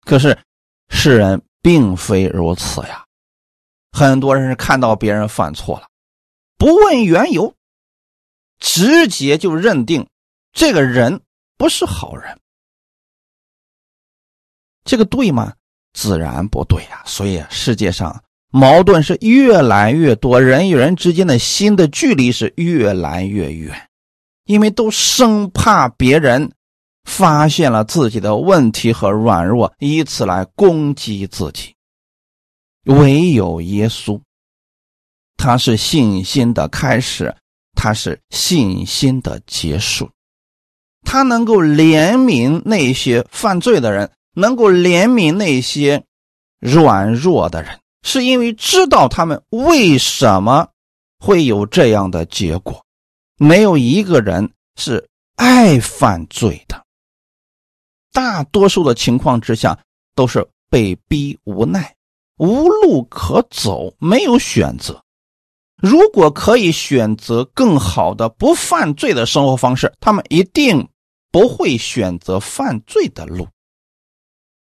[0.05, 0.37] 可是
[0.89, 3.05] 世人并非如此呀，
[3.91, 5.87] 很多人是看到别人犯错了，
[6.57, 7.53] 不问缘由，
[8.59, 10.07] 直接就认定
[10.53, 11.21] 这个人
[11.57, 12.39] 不是好人。
[14.85, 15.53] 这个对吗？
[15.93, 17.03] 自然不对呀。
[17.05, 23.86] 所以世界上矛盾是越来越多，人与人之间的心的距离是越来越远，
[24.47, 26.51] 因为都生怕别人
[27.03, 31.75] 发现了自己的问题和软弱，以此来攻击自己。
[32.85, 34.19] 唯有耶稣，
[35.37, 37.35] 他是信心的开始，
[37.75, 40.09] 他是信心的结束，
[41.03, 44.11] 他能够怜悯那些犯罪的人。
[44.39, 46.03] 能够怜悯那些
[46.59, 50.67] 软弱的人，是因为知道他们为什么
[51.17, 52.85] 会有这样的结果。
[53.37, 56.85] 没有一个人是爱犯罪的，
[58.11, 59.79] 大多数的情况之下
[60.15, 61.95] 都是被逼无奈、
[62.37, 65.03] 无路可走，没有选择。
[65.75, 70.89] 如果可以选择更好的不犯罪的生活方式，他们一定
[71.31, 73.47] 不会选择犯罪的路。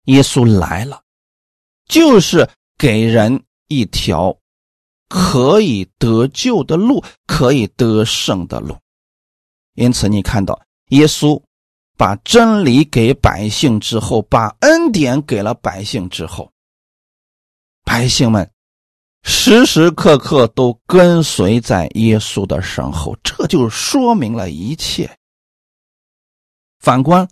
[0.06, 1.02] 耶稣来了，
[1.88, 4.38] 就是给人一条
[5.10, 8.78] 可以得救的路，可以得胜的路。
[9.74, 10.58] 因此，你看到
[10.90, 11.42] 耶稣
[11.98, 16.50] 把真理给百姓之后，把恩典给了百姓之后，
[17.84, 18.50] 百姓们
[19.24, 25.10] 时时刻刻都跟随在耶稣的身后，这就说明了一切。
[26.80, 27.28] 反观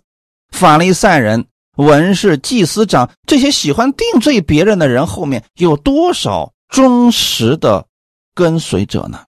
[0.50, 1.46] 法利赛人。
[1.78, 7.86] 文士、祭司长这些喜欢定罪别人的人，后面有多少忠实的
[8.34, 9.24] 跟随者呢？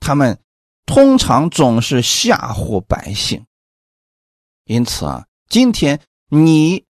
[0.00, 0.38] 他们
[0.84, 3.44] 通常总是吓唬百姓。
[4.64, 6.84] 因此啊，今天你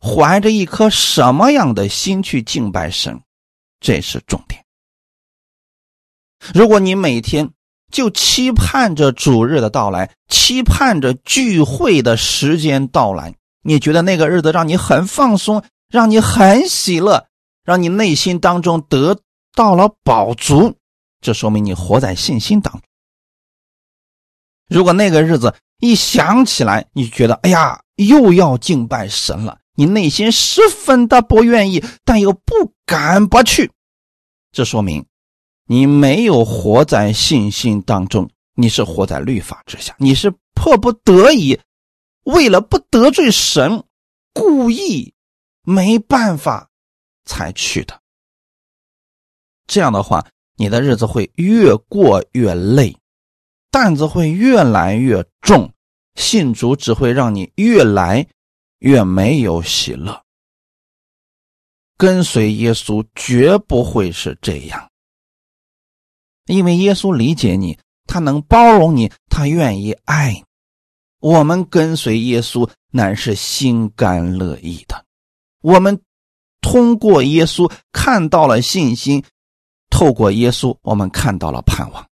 [0.00, 3.22] 怀着一颗什么样的心去敬拜神，
[3.80, 4.64] 这是重点。
[6.54, 7.50] 如果你每天，
[7.90, 13.34] 就期盼着主日的到来，期盼着聚会的时间到来。
[13.62, 17.28] 你觉得那个日子让你很放松，让你很喜乐，
[17.64, 19.18] 让你内心当中得
[19.54, 20.76] 到了饱足，
[21.20, 22.82] 这说明你活在信心当中。
[24.68, 33.70] 如果那个日子一想起来，你觉得哎呀，又要敬拜神了，你内心十分的不愿意，但又不敢不去，
[34.52, 35.06] 这说明。
[35.66, 41.58] 你没有活在信心当中，你是活在律法之下，你是迫不得已，
[42.24, 43.84] 为了不得罪神，
[44.34, 45.14] 故意
[45.62, 46.68] 没办法
[47.24, 48.00] 才去的。
[49.66, 52.96] 这样的话，你的日子会越过越累，
[53.70, 55.72] 担子会越来越重，
[56.14, 58.26] 信主只会让你越来
[58.78, 60.22] 越没有喜乐。
[61.96, 64.90] 跟随耶稣绝不会是这样。
[66.46, 70.44] 因为耶稣理解你，他能包容你，他愿意爱你。
[71.20, 75.06] 我们跟随耶稣乃是心甘乐意的。
[75.62, 75.98] 我们
[76.64, 79.22] 通过耶稣看到了信心，
[79.90, 82.08] 透过耶稣我们看到了盼望。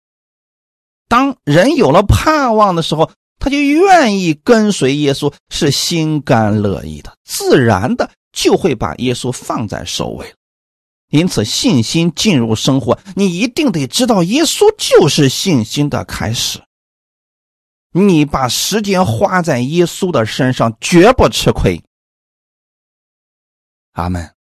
[1.09, 10.35] 当人有了盼望的时候，他就愿意跟随耶稣，是心甘乐意的，自然的就会把耶稣放在首位。
[11.09, 16.63] 因此，信心进入生活，你一定得知道，耶稣就是信心的开始。
[17.95, 21.83] 你把时间花在耶稣的身上，绝不吃亏。
[23.93, 24.31] 阿门。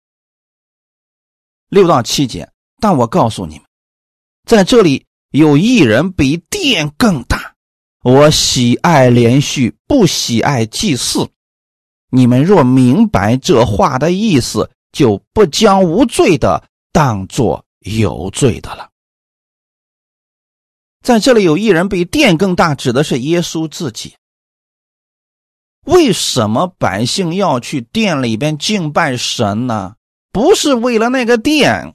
[1.73, 3.64] 六到七节，但我告诉你们，
[4.47, 7.55] 在这里有一人比殿更大。
[8.05, 11.31] 我喜爱连续，不喜爱祭祀。
[12.11, 14.70] 你们若明白这话的意思。
[14.93, 18.91] 就不将无罪的当作有罪的了。
[21.01, 24.14] 在这里有一人比殿更大，指的是耶稣自己。
[25.87, 29.97] 为什么百姓要去殿里边敬拜神呢？
[30.33, 31.95] 不是为了那个殿，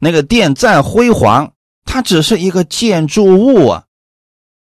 [0.00, 1.52] 那个殿再辉煌，
[1.84, 3.84] 它只是一个建筑物啊。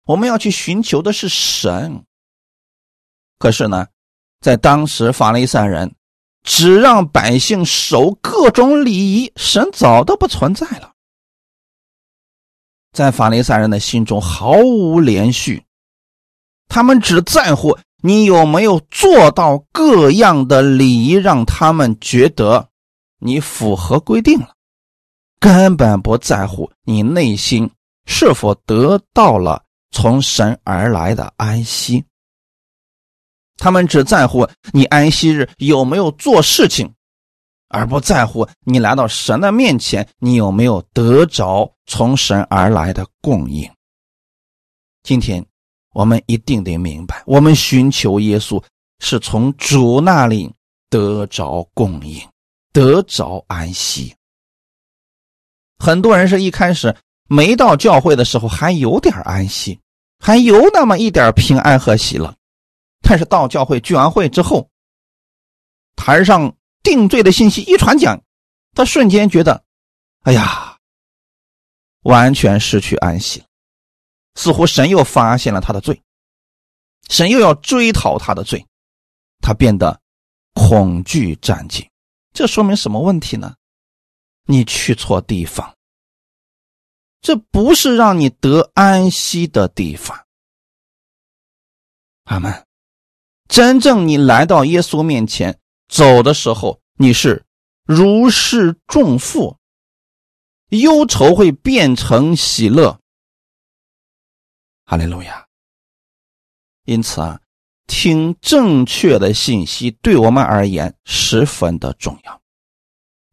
[0.05, 2.03] 我们要去寻求的是神。
[3.39, 3.87] 可是呢，
[4.41, 5.95] 在当时法利赛人。
[6.43, 10.93] 只让百姓守各种礼仪，神早都不存在了。
[12.93, 15.63] 在法利赛人的心中毫无连续，
[16.67, 22.70] 他们只在乎你有没有做到各样的礼仪，让他们觉得
[23.21, 24.53] 你符合规定了，
[25.39, 27.69] 根本不在乎你内心
[28.05, 32.03] 是否得到了从神而来的安息。
[33.57, 36.91] 他们只在乎你安息日有没有做事情，
[37.69, 43.69] 而不在乎你来到神的面前，你有没有得着从神而来的供应。
[45.03, 45.45] 今天
[45.93, 48.63] 我们一定得明白，我们寻求耶稣
[48.99, 50.51] 是从主那里
[50.89, 52.19] 得着供应，
[52.71, 54.15] 得着安息。
[55.77, 56.95] 很多人是一开始
[57.27, 59.79] 没到教会的时候还有点安息，
[60.19, 62.35] 还有那么一点平安和喜乐，
[63.01, 64.69] 但是到教会聚完会之后，
[65.95, 68.21] 台上定罪的信息一传讲，
[68.73, 69.63] 他瞬间觉得，
[70.21, 70.77] 哎呀，
[72.03, 73.43] 完全失去安息。
[74.35, 76.01] 似乎神又发现了他的罪，
[77.09, 78.65] 神又要追讨他的罪，
[79.41, 79.99] 他变得
[80.53, 81.85] 恐惧战兢。
[82.33, 83.55] 这说明什么问题呢？
[84.45, 85.77] 你去错地方，
[87.21, 90.25] 这不是让你得安息的地方。
[92.23, 92.65] 阿门。
[93.47, 95.59] 真正你来到耶稣面前
[95.89, 97.45] 走的时候，你是
[97.83, 99.57] 如释重负，
[100.69, 102.97] 忧愁会变成喜乐。
[104.85, 105.45] 哈利路亚。
[106.85, 107.39] 因此啊，
[107.93, 112.41] 听正确的信息对我们而言十分的重要。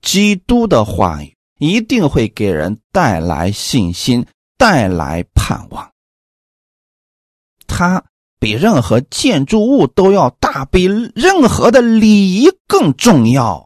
[0.03, 5.89] 基督的话语一定会给人带来信心，带来盼望。
[7.69, 8.03] 它
[8.41, 13.65] 比任何建筑物都要大，比任何的礼仪更重要。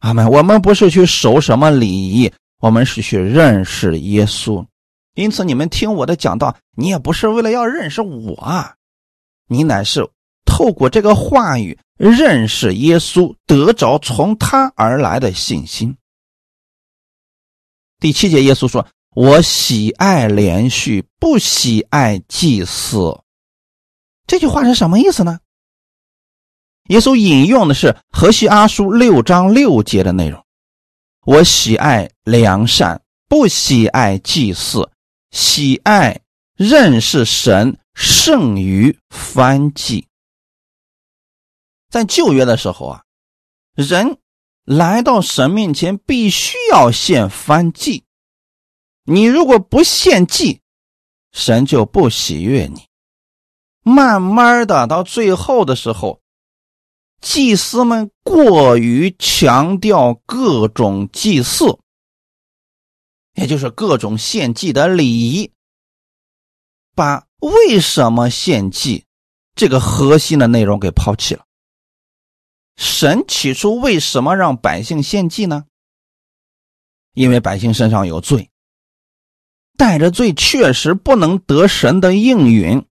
[0.00, 0.28] 阿门。
[0.28, 4.66] 我们不是去守什么礼仪，我们是去认识耶稣。
[5.14, 8.74] 因此，你们听我的讲道，你也不是为了要认识我，
[9.48, 10.08] 你乃是
[10.44, 15.96] 透过这个话语认识耶稣，得着从他而来的信心。
[17.98, 23.20] 第七节，耶稣说：“我喜爱连续，不喜爱祭祀。”
[24.26, 25.38] 这句话是什么意思呢？
[26.88, 30.44] 耶稣引用的是何西阿书六章六节的内容
[31.24, 34.90] ：“我喜爱良善，不喜爱祭祀。”
[35.30, 36.20] 喜爱
[36.56, 40.06] 认识神胜于翻祭。
[41.90, 43.04] 在旧约的时候啊，
[43.74, 44.18] 人
[44.64, 48.04] 来到神面前必须要献翻祭。
[49.04, 50.62] 你如果不献祭，
[51.32, 52.86] 神就不喜悦你。
[53.82, 56.20] 慢慢的到最后的时候，
[57.20, 61.78] 祭司们过于强调各种祭祀。
[63.34, 65.50] 也就是各种献祭的礼仪，
[66.94, 69.04] 把为什么献祭
[69.54, 71.44] 这个核心的内容给抛弃了。
[72.76, 75.64] 神起初为什么让百姓献祭呢？
[77.14, 78.50] 因为百姓身上有罪，
[79.76, 82.86] 带着罪确实不能得神的应允，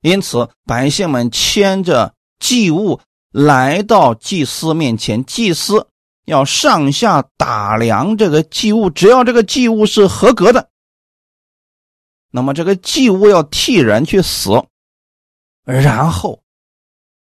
[0.00, 3.00] 因此百姓们牵着祭物
[3.30, 5.86] 来到祭司面前，祭司。
[6.26, 10.69] 要上下打量这个祭物，只要这个祭物是合格的，
[12.30, 14.50] 那么这个祭物要替人去死，
[15.64, 16.42] 然后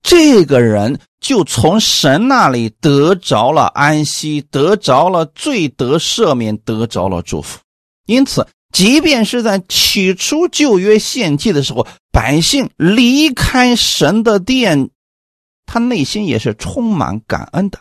[0.02, 7.60] 这个人就从神那里得着了安息，得着了罪得赦免，得着了祝福。
[8.06, 14.90] 因此，即便是在起初旧约献祭的时候，百姓离开神的殿，
[15.66, 17.80] 他内心也是充满感恩的。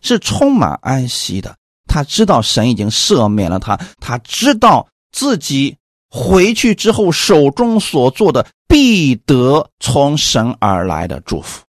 [0.00, 1.56] 是充满安息的，
[1.88, 5.76] 他知道神已经赦免了他，他知道自己
[6.10, 11.64] 回去之后手中所做的必得从神而来的祝福。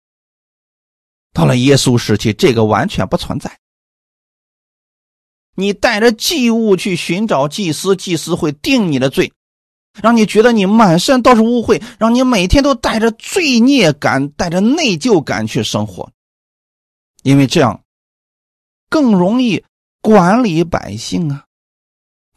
[1.34, 3.58] 到了耶稣时期，这个完全不存在。
[5.56, 9.32] 你带着祭物去寻找祭司，祭司会定你的罪，
[10.02, 16.12] 让你觉得你满身都是污秽，让你每天都带着罪孽感、带着内疚感去生活，
[17.24, 17.82] 因为这样。
[18.90, 19.66] 更容易
[20.02, 21.44] 管理百姓啊，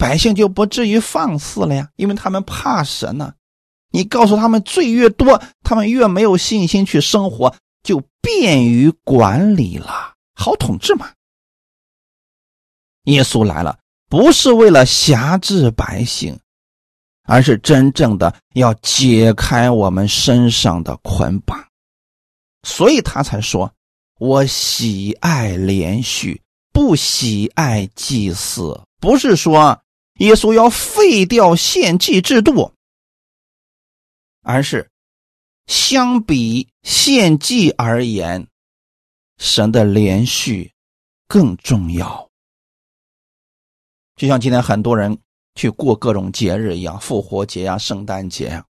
[0.01, 3.34] 百姓就不至于放肆了呀，因为他们怕神呢。
[3.92, 11.11] 你告诉他们罪越多，他们越没有信心去生活，就便于管理了，好统治嘛。
[13.05, 13.78] 耶稣来了，
[14.09, 16.40] 不是为了辖制百姓，
[17.24, 21.62] 而是真正的要解开我们身上的捆绑，
[22.62, 23.70] 所以他才说。
[24.18, 26.42] 我喜爱连续，
[26.74, 28.78] 不喜爱祭祀。
[29.01, 29.80] 不是说
[30.21, 32.73] 耶稣要废掉献祭制度，
[34.43, 34.91] 而是
[35.66, 38.47] 相比献祭而言，
[39.37, 40.73] 神的连续
[41.29, 42.31] 更重要。
[44.16, 45.18] 就像今天很多人
[45.55, 48.64] 去过各种节日一样，复活节呀、圣诞节呀，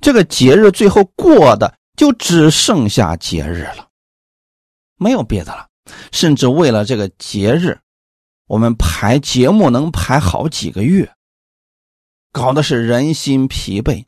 [0.00, 1.74] 这个节日最后过的。
[1.96, 3.88] 就只剩下节日了，
[4.96, 5.68] 没有别的了。
[6.10, 7.80] 甚至为了这个节日，
[8.46, 11.10] 我们排节目能排好几个月。
[12.32, 14.04] 搞的是人心疲惫。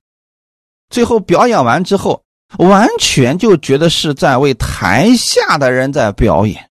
[0.88, 2.24] 最后表演完之后，
[2.58, 6.70] 完全就觉得是在为台下的人在表演，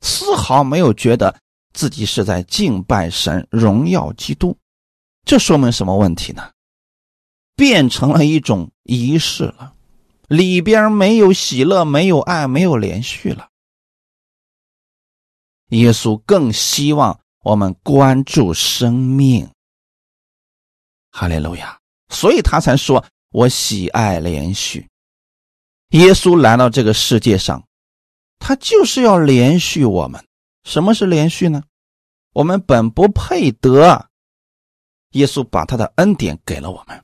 [0.00, 1.36] 丝毫没有觉得
[1.72, 4.56] 自己是在敬拜神、荣耀基督。
[5.24, 6.50] 这说明什么问题呢？
[7.56, 9.74] 变成了一种仪式了，
[10.28, 13.49] 里边没有喜乐，没有爱，没有连续了。
[15.70, 19.48] 耶稣更希望我们关注生命。
[21.10, 21.76] 哈利路亚！
[22.08, 24.88] 所以他才说：“我喜爱连续。”
[25.90, 27.64] 耶稣来到这个世界上，
[28.38, 30.24] 他就是要连续我们。
[30.64, 31.62] 什么是连续呢？
[32.32, 34.08] 我们本不配得，
[35.12, 37.02] 耶稣把他的恩典给了我们。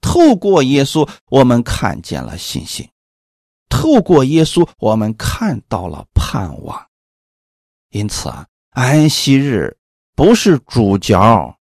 [0.00, 2.86] 透过耶稣，我们看见了信心；
[3.70, 6.86] 透过耶稣，我们看到了盼望。
[7.94, 9.76] 因此啊，安息日
[10.16, 11.56] 不是主角。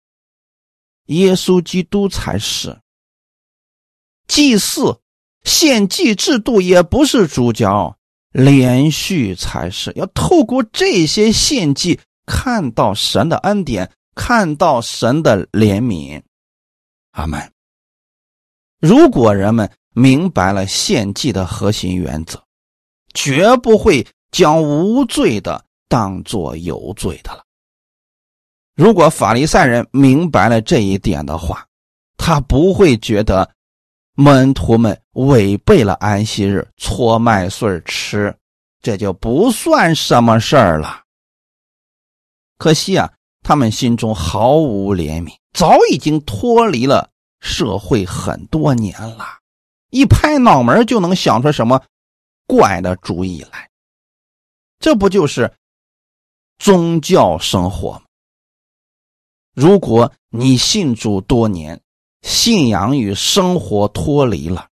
[1.08, 2.80] 耶稣基督才是
[4.28, 4.98] 祭祀
[5.44, 7.98] 献祭制度，也不是主角，
[8.32, 16.22] 连续才是要透过这些献祭看到神的恩典，看到神的怜悯。
[17.12, 17.52] 阿门。
[18.80, 22.42] 如果人们明白了献祭的核心原则，
[23.14, 27.44] 绝不会将无罪的当作有罪的了。
[28.76, 31.68] 如果法利赛人明白了这一点的话，
[32.16, 33.52] 他不会觉得
[34.16, 38.34] 门徒们违背了安息日搓麦穗吃，
[38.82, 41.04] 这就不算什么事儿了。
[42.58, 43.12] 可惜啊，
[43.44, 47.10] 他们心中毫无怜悯，早已经脱离了
[47.42, 49.26] 社会很多年了，
[49.90, 51.84] 一拍脑门就能想出什么
[52.48, 53.70] 怪的主意来。
[54.80, 55.54] 这不就是
[56.64, 58.00] 宗教生活？
[59.56, 61.82] 如果你信主多年，
[62.22, 64.68] 信仰与生活脱离了，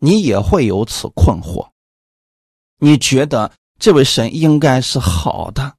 [0.00, 1.68] 你也会有此困惑。
[2.78, 5.76] 你觉得这位神应该是好的，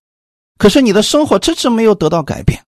[0.57, 2.63] 可是你的生活迟迟没有得到改变。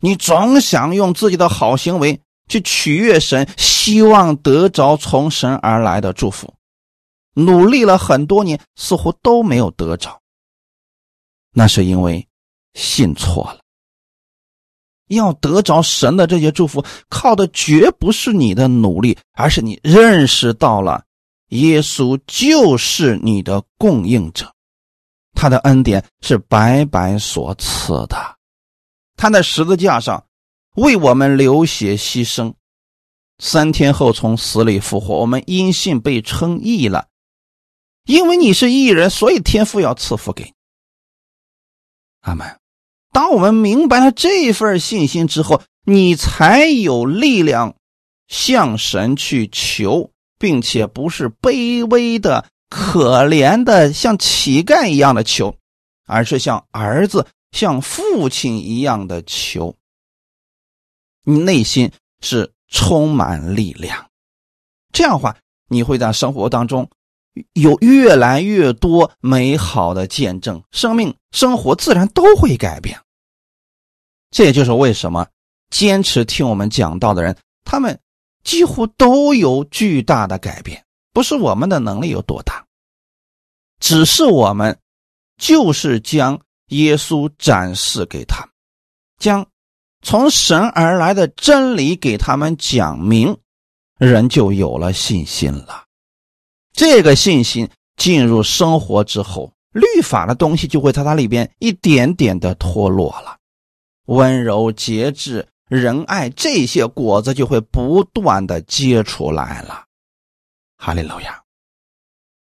[0.00, 2.18] 你总想用自己的好行为
[2.48, 6.54] 去取悦神，希望得着从神而来的祝福，
[7.34, 10.22] 努力了很多年，似乎都没有得着。
[11.54, 12.26] 那是因为
[12.74, 13.60] 信错了。
[15.08, 21.04] 要得着神的这些祝福，靠的绝不是你的努力，而是你认识到了
[21.50, 24.50] 耶稣就是你的供应者，
[25.34, 28.16] 他的恩典是白白所赐的，
[29.14, 30.24] 他在十字架上
[30.76, 32.54] 为我们流血牺牲，
[33.38, 37.08] 三天后从死里复活，我们因信被称义了，
[38.06, 40.53] 因为你是义人，所以天父要赐福给你。
[42.24, 42.58] 阿门。
[43.12, 47.76] 当我们明白了这份信心之后，你才有力量
[48.26, 55.54] 向神去求，并且不是卑微的、可怜的，像乞丐一样的求，
[56.06, 59.76] 而是像儿子、像父亲一样的求。
[61.22, 64.10] 你内心是充满力量，
[64.92, 65.36] 这样的话，
[65.68, 66.90] 你会在生活当中
[67.52, 73.00] 有越来越多美好的见证，生命、生活自然都会改变。
[74.30, 75.26] 这也就是为什么
[75.70, 77.98] 坚持听我们讲道的人，他们
[78.42, 80.84] 几乎都有巨大的改变。
[81.12, 82.64] 不是我们的能力有多大，
[83.78, 84.76] 只是我们
[85.36, 88.50] 就是将耶稣展示给他们，
[89.18, 89.46] 将
[90.02, 93.36] 从神而来的真理给他们讲明，
[93.98, 95.83] 人就有了信心了。
[96.74, 103.38] 这个信心进入生活之后，律法的东西就会在它里边一点点的脱落了。
[104.06, 109.84] 温柔、节制、仁爱，这些果子就会不断的结出来了。
[110.76, 111.40] 哈利路亚！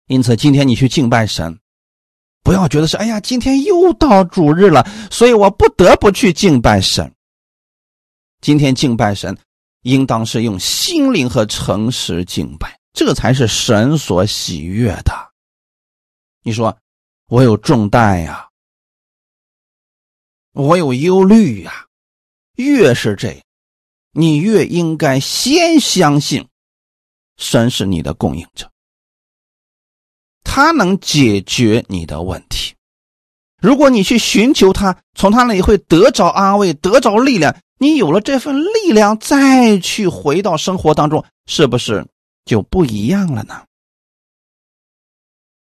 [0.08, 1.58] 因此，今天你去敬拜神，
[2.44, 7.12] 不要觉得是哎呀，今天又到主日了，所以我不得不去敬拜神。
[8.42, 9.36] 今天敬拜神，
[9.82, 15.14] 应当是用心灵和诚实敬拜，这才是神所喜悦的。
[16.42, 16.76] 你说
[17.28, 18.50] 我有重担呀？
[20.54, 21.86] 我有忧虑呀，
[22.56, 23.42] 越是这样，
[24.14, 26.48] 你越应该先相信
[27.38, 28.72] 神是你的供应者，
[30.42, 32.74] 他能解决你的问题。
[33.62, 37.56] 如果你去寻求他，从他那里会得着安慰，得着力量。
[37.78, 42.08] 你有了这份力量，再去回到生活当中，是不是
[42.48, 43.64] 就不一样了呢？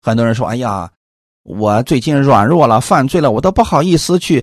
[0.00, 0.90] 很多人说：“哎呀，
[1.42, 4.42] 我最近软弱了，犯罪了，我都不好意思去。”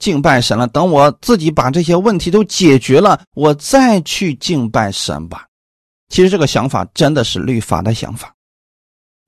[0.00, 5.46] 敬拜神了，等我自己把这些问题都解决了，我再去敬拜神吧。
[6.08, 8.34] 其实这个想法真的是律法的想法。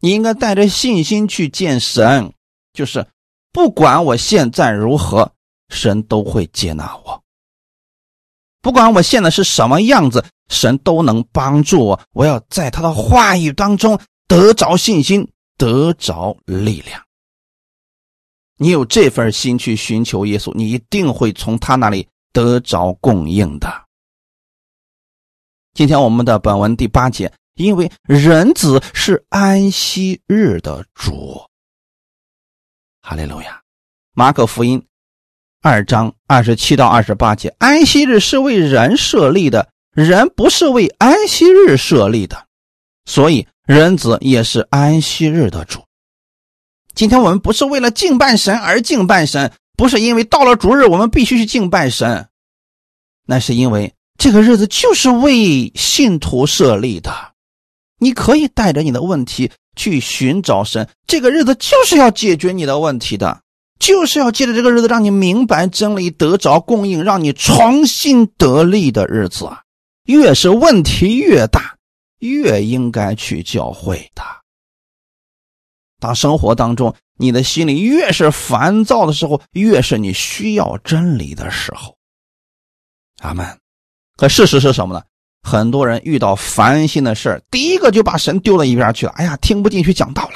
[0.01, 2.33] 你应该带着信心去见神，
[2.73, 3.07] 就是
[3.53, 5.33] 不管我现在如何，
[5.69, 7.23] 神都会接纳我。
[8.67, 12.01] 不管我现在是什么样子，神都能帮助我。
[12.11, 13.97] 我要在他的话语当中
[14.27, 17.01] 得着信心，得着力量。
[18.57, 23.73] 你有这份心去寻求耶稣，你一定会从他那里得着供应的。
[25.73, 31.41] 今天我们的本文第八节，因为人子是安息日的主。
[33.01, 33.63] 哈利路亚，
[34.13, 34.85] 马可福音。
[35.69, 42.47] 二章二十七到二十八节，安息日是为人设立的，人不是为安息日设立的，
[43.05, 45.81] 所以人子也是安息日的主。
[46.95, 52.29] 今天我们不是为了敬拜神而敬拜神，不是因为到了主日我们必须去敬拜神，
[53.27, 57.13] 那是因为这个日子就是为信徒设立的。
[57.99, 63.41] 你可以带着你的问题去寻找神，这个日子就是要解决你的问题的。
[63.79, 69.63] 就是要借着这个日子，让你明白真理，得着供应，让你重新得力的日子啊！
[70.05, 71.77] 越是问题越大，
[72.21, 74.23] 越应该去教会的。
[75.99, 81.97] 当生活当中你的心里越是烦躁的时候，越是你需要真理的时候。
[83.21, 83.59] 阿门。
[84.17, 85.03] 可事实是什么呢？
[85.43, 89.13] 很多人遇到烦心的事第一个就把神丢到一边去了。
[89.13, 90.35] 哎呀，听不进去讲道了，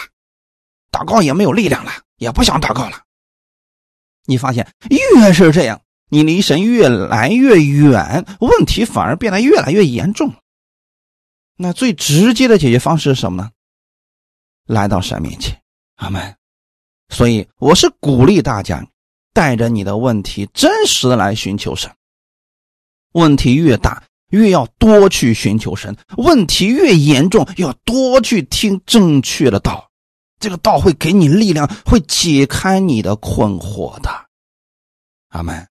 [0.93, 3.01] 祷告也没有力量了，也不想祷告了。
[4.27, 10.35] 你发现越是这样，你离神越来越远，问题反而变得越来越严重。
[11.57, 13.51] 那最直接的解决方式是什么呢？
[14.67, 15.61] 来到神面前，
[15.97, 16.37] 阿门。
[17.09, 18.87] 所以我是鼓励大家，
[19.35, 21.91] 带着你的问题真实的来寻求神。
[23.13, 29.90] 问题越大，越要多去寻求神；问题越严重，要多去听正确的道。
[30.41, 34.11] 这个道会给你力量，会解开你的困惑的。
[35.29, 35.69] 阿门。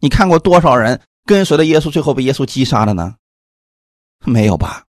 [0.00, 3.14] 你看过多少人跟随了耶稣，最后被耶稣击杀了呢？
[4.24, 4.84] 没有吧？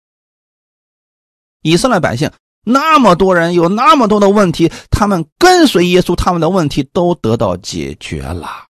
[1.61, 2.31] 以色列百姓
[2.63, 8.65] 那么多人，有那么多的问题，他们跟随耶稣，他们的问题都得到解决了。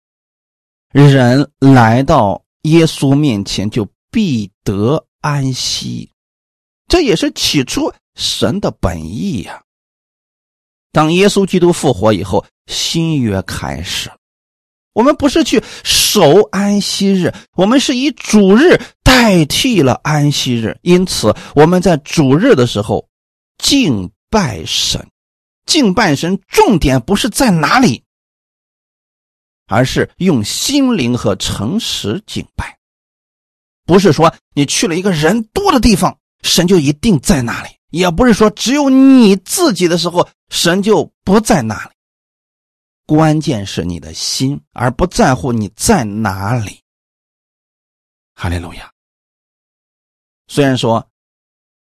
[0.91, 6.11] 人来到耶稣面前，就必得安息，
[6.87, 9.61] 这也是起初神的本意呀。
[10.95, 14.15] 当耶稣基督复活以后，新约开始了。
[14.93, 20.79] 我们不是去守安息日，我们是以主日代替了安息日。
[20.83, 23.05] 因此，我们在主日的时候
[23.57, 25.05] 敬拜神。
[25.65, 28.01] 敬拜神重点不是在哪里，
[29.67, 32.77] 而是用心灵和诚实敬拜。
[33.85, 37.69] 不是说你去了一个人多的地方，神就一定在那里。
[37.91, 41.91] 也不是说只有你自己的时候，神就不在那里。
[43.05, 46.81] 关键是你的心，而不在乎你在哪里。
[48.33, 48.91] 哈利路亚。
[50.47, 51.07] 虽然说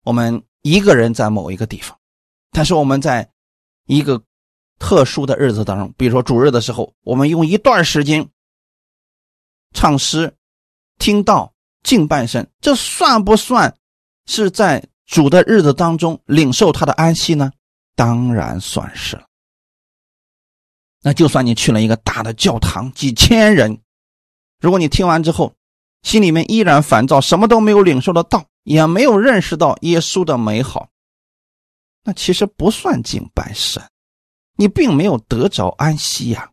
[0.04, 1.98] 我们一个人在某一个地方，
[2.52, 3.30] 但是我们在
[3.86, 4.24] 一个
[4.80, 8.28] 特殊的日子当中，比如说主日的时候，我们用一段时间
[9.74, 10.36] 唱诗、
[10.98, 11.54] 听到、
[11.84, 13.76] 敬拜神，这算不算
[14.26, 14.84] 是在？
[15.08, 17.52] 主的日子当中，领受他的安息呢？
[18.02, 19.26] 当然算是了。
[21.04, 23.80] 那就算你去了一个大的教堂，几千人，
[24.60, 25.54] 如果你听完之后，
[26.02, 30.90] 心里面依然烦躁，什么都没有领受得到，也没有认识到耶稣的美好，
[32.04, 33.84] 那其实不算敬拜神，
[34.58, 36.50] 你并没有得着安息呀。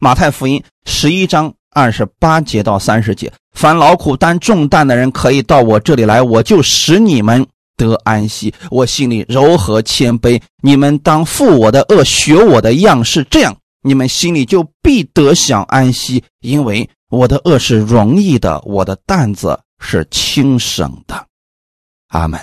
[0.00, 1.54] 马太福音十一章。
[1.72, 7.46] 二十八节到三十节，凡劳苦担重担的人，可以到我这里来，我就使你们
[7.88, 8.52] 得安息。
[8.70, 16.22] 我心里柔和谦卑，你们当负我的恶，学我的样式，这样你们心里就必得享安息。
[16.40, 21.26] 因为我的恶是容易的，我的担子是轻省的。
[22.08, 22.40] 阿门。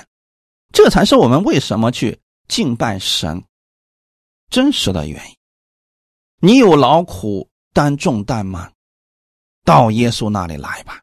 [0.74, 3.44] 这才是我们为什么去敬拜神
[4.50, 5.36] 真实的原因。
[6.40, 8.70] 你有劳苦担重担吗？
[9.64, 11.02] 到耶稣那里来吧，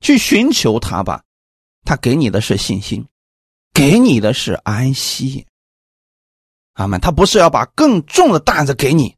[0.00, 1.22] 去寻求他吧，
[1.84, 3.04] 他给你的是信心，
[3.72, 5.46] 给你的是安息。
[6.74, 7.00] 阿门。
[7.00, 9.14] 他不是要把更重的担子给你，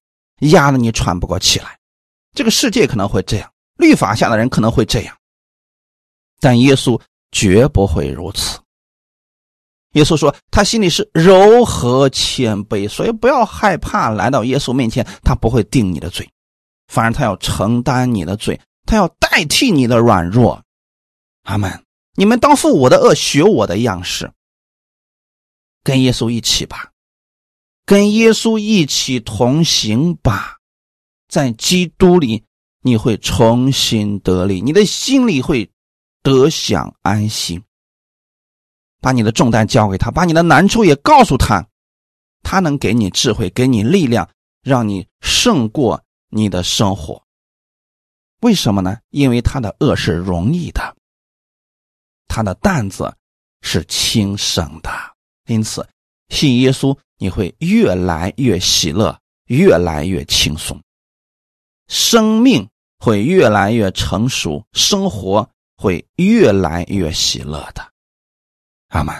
[0.50, 1.78] 压得你喘不过气来。
[2.34, 5.16] 这个世界可能会这样，律法下的人可能会这样，
[6.40, 7.00] 但耶稣
[7.30, 8.58] 绝不会如此。
[9.92, 16.26] 耶稣说，他心里是柔和谦卑，所以不要害怕来到耶稣面前，他不会定你的罪。
[16.88, 20.62] 反而他要承担你的罪，他要代替你的软弱。
[21.42, 21.84] 阿门。
[22.14, 24.30] 你们当负我的恶，学我的样式，
[25.82, 26.92] 跟耶稣一起吧，
[27.84, 30.58] 跟耶稣一起同行吧，
[31.28, 32.44] 在基督里
[32.82, 35.70] 你会重新得力，你的心里会
[36.22, 37.62] 得享安心。
[39.00, 41.66] 把你的重担交给他，把你的难处也告诉他，
[42.44, 44.30] 他能给你智慧，给你力量，
[44.62, 47.20] 让你胜过你的生活。
[48.42, 48.98] 为什么呢？
[49.10, 50.96] 因为他的恶是容易的。
[52.28, 53.12] 他的担子
[53.60, 55.11] 是轻省的，
[55.46, 55.86] 因此
[56.28, 60.80] 信耶稣你会越来越喜乐，越来越轻松，
[61.88, 62.68] 生命
[62.98, 67.86] 会越来越成熟，生活会越来越喜乐的。
[68.88, 69.14] 阿门。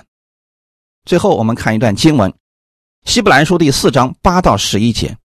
[1.05, 2.31] 最后，我们看一段经文，
[3.05, 5.17] 《希伯来书》第四章八到十一节：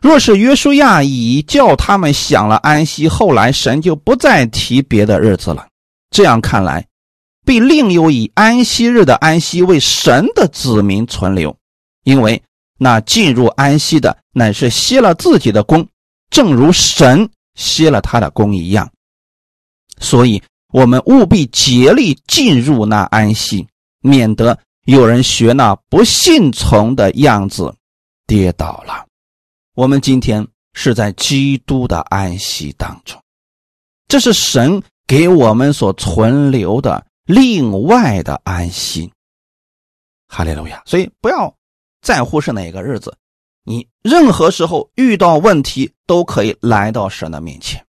[0.00, 5.68] 若是约书亚已叫他们享了安息，后来神就不再提别的日子了。
[6.10, 6.86] 这样看来。
[7.48, 11.56] 必另有以安息日的安息为神的子民存留，
[12.04, 12.42] 因为
[12.76, 15.88] 那进入安息的乃是歇了自己的功，
[16.28, 18.92] 正如神歇了他的功一样。
[19.98, 20.42] 所以，
[20.74, 23.66] 我们务必竭力进入那安息，
[24.02, 27.74] 免得有人学那不信从的样子
[28.26, 29.06] 跌倒了。
[29.74, 33.18] 我们今天是在基督的安息当中，
[34.06, 37.06] 这是神给我们所存留的。
[37.28, 39.12] 另外的安息，
[40.28, 40.82] 哈利路亚！
[40.86, 41.54] 所以不要
[42.00, 43.14] 在乎是哪个日子，
[43.64, 47.84] 你任何时候遇到问题都可以来到神的面前。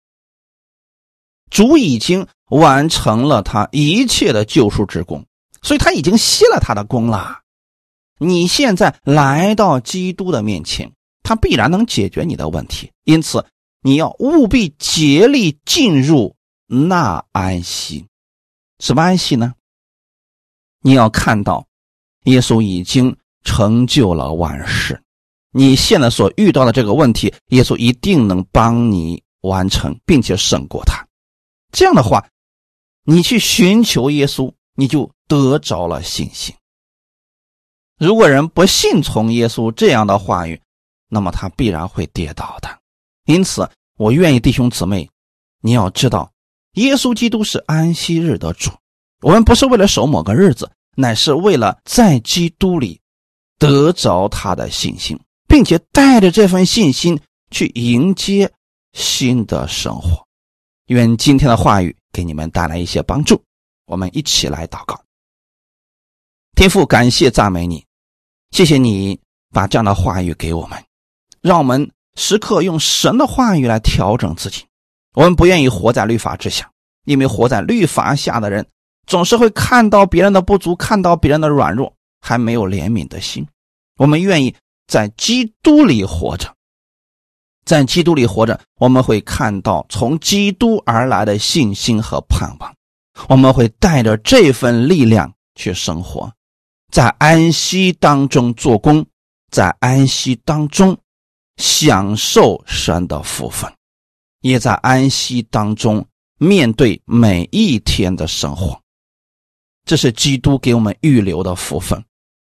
[1.50, 5.26] 主已经完成了他一切的救赎之功，
[5.60, 7.40] 所以他已经歇了他的功了。
[8.18, 10.90] 你现在来到基督的面前，
[11.22, 12.90] 他必然能解决你的问题。
[13.04, 13.44] 因此，
[13.82, 16.34] 你要务必竭力进入
[16.66, 18.06] 那安息。
[18.78, 19.54] 什么安息呢？
[20.80, 21.66] 你要看到，
[22.24, 25.02] 耶稣已经成就了万事。
[25.50, 31.06] 你现在所遇到的这个问题，耶稣一定能帮你完成，并且胜过他。
[31.72, 32.28] 这样的话，
[33.04, 36.54] 你去寻求耶稣，你就得着了信心。
[37.98, 40.60] 如果人不信从耶稣这样的话语，
[41.08, 42.68] 那么他必然会跌倒的。
[43.24, 45.08] 因此，我愿意弟兄姊妹，
[45.62, 46.30] 你要知道。
[46.76, 48.70] 耶稣基督是安息日的主，
[49.22, 53.00] 我们不是为了守某个日子，乃是为了在基督里
[53.58, 55.18] 得着他的信心，
[55.48, 57.18] 并且带着这份信心
[57.50, 58.50] 去迎接
[58.92, 60.22] 新的生活。
[60.86, 63.42] 愿今天的话语给你们带来一些帮助。
[63.86, 65.00] 我们一起来祷告。
[66.56, 67.84] 天父，感谢赞美你，
[68.50, 69.18] 谢谢你
[69.50, 70.84] 把这样的话语给我们，
[71.40, 74.64] 让我们时刻用神的话语来调整自己。
[75.16, 76.70] 我们不愿意活在律法之下，
[77.06, 78.66] 因为活在律法下的人
[79.06, 81.90] 总是会看到别人的不足，看到别人的软弱，
[82.20, 83.48] 还没有怜悯的心。
[83.96, 84.54] 我们愿意
[84.86, 86.54] 在基督里活着，
[87.64, 92.74] 在基督里活着，我们会看到从基督而来的信心和盼望。
[93.30, 96.30] 我们会带着这份力量去生活，
[96.92, 99.06] 在安息当中做工，
[99.50, 100.94] 在安息当中
[101.56, 103.72] 享受神的福分。
[104.48, 106.06] 也在安息当中
[106.38, 108.80] 面对每一天的生活，
[109.84, 112.04] 这是基督给我们预留的福分，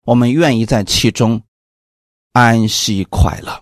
[0.04, 1.42] 我们愿意在其中
[2.34, 3.62] 安息快乐。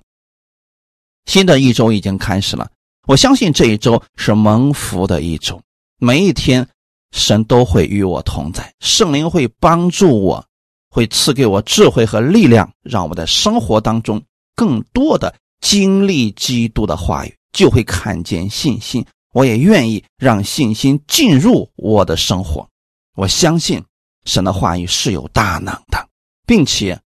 [1.26, 2.70] 新的一周已经开始了，
[3.08, 5.62] 我相信这一周是蒙福的一周，
[6.00, 6.68] 每一天
[7.12, 10.46] 神都会与我同在，圣灵会帮助我，
[10.90, 14.22] 会赐给我智慧和力量，让我在生活当中
[14.56, 17.38] 更多的经历基督的话语。
[17.54, 22.68] 就会看见信心，我也愿意让信心进入我的生活。
[23.16, 23.82] 我相信
[24.26, 26.10] 神的话语是有大能的，
[26.46, 27.00] 并且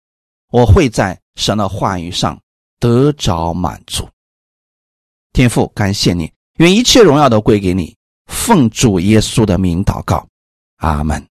[0.51, 2.40] 我会在神的话语上
[2.78, 4.09] 得着满足。
[5.32, 7.94] 天父，感谢你，愿一切荣耀都归给你。
[8.26, 10.26] 奉主耶稣的名祷告，
[10.78, 11.26] 阿门。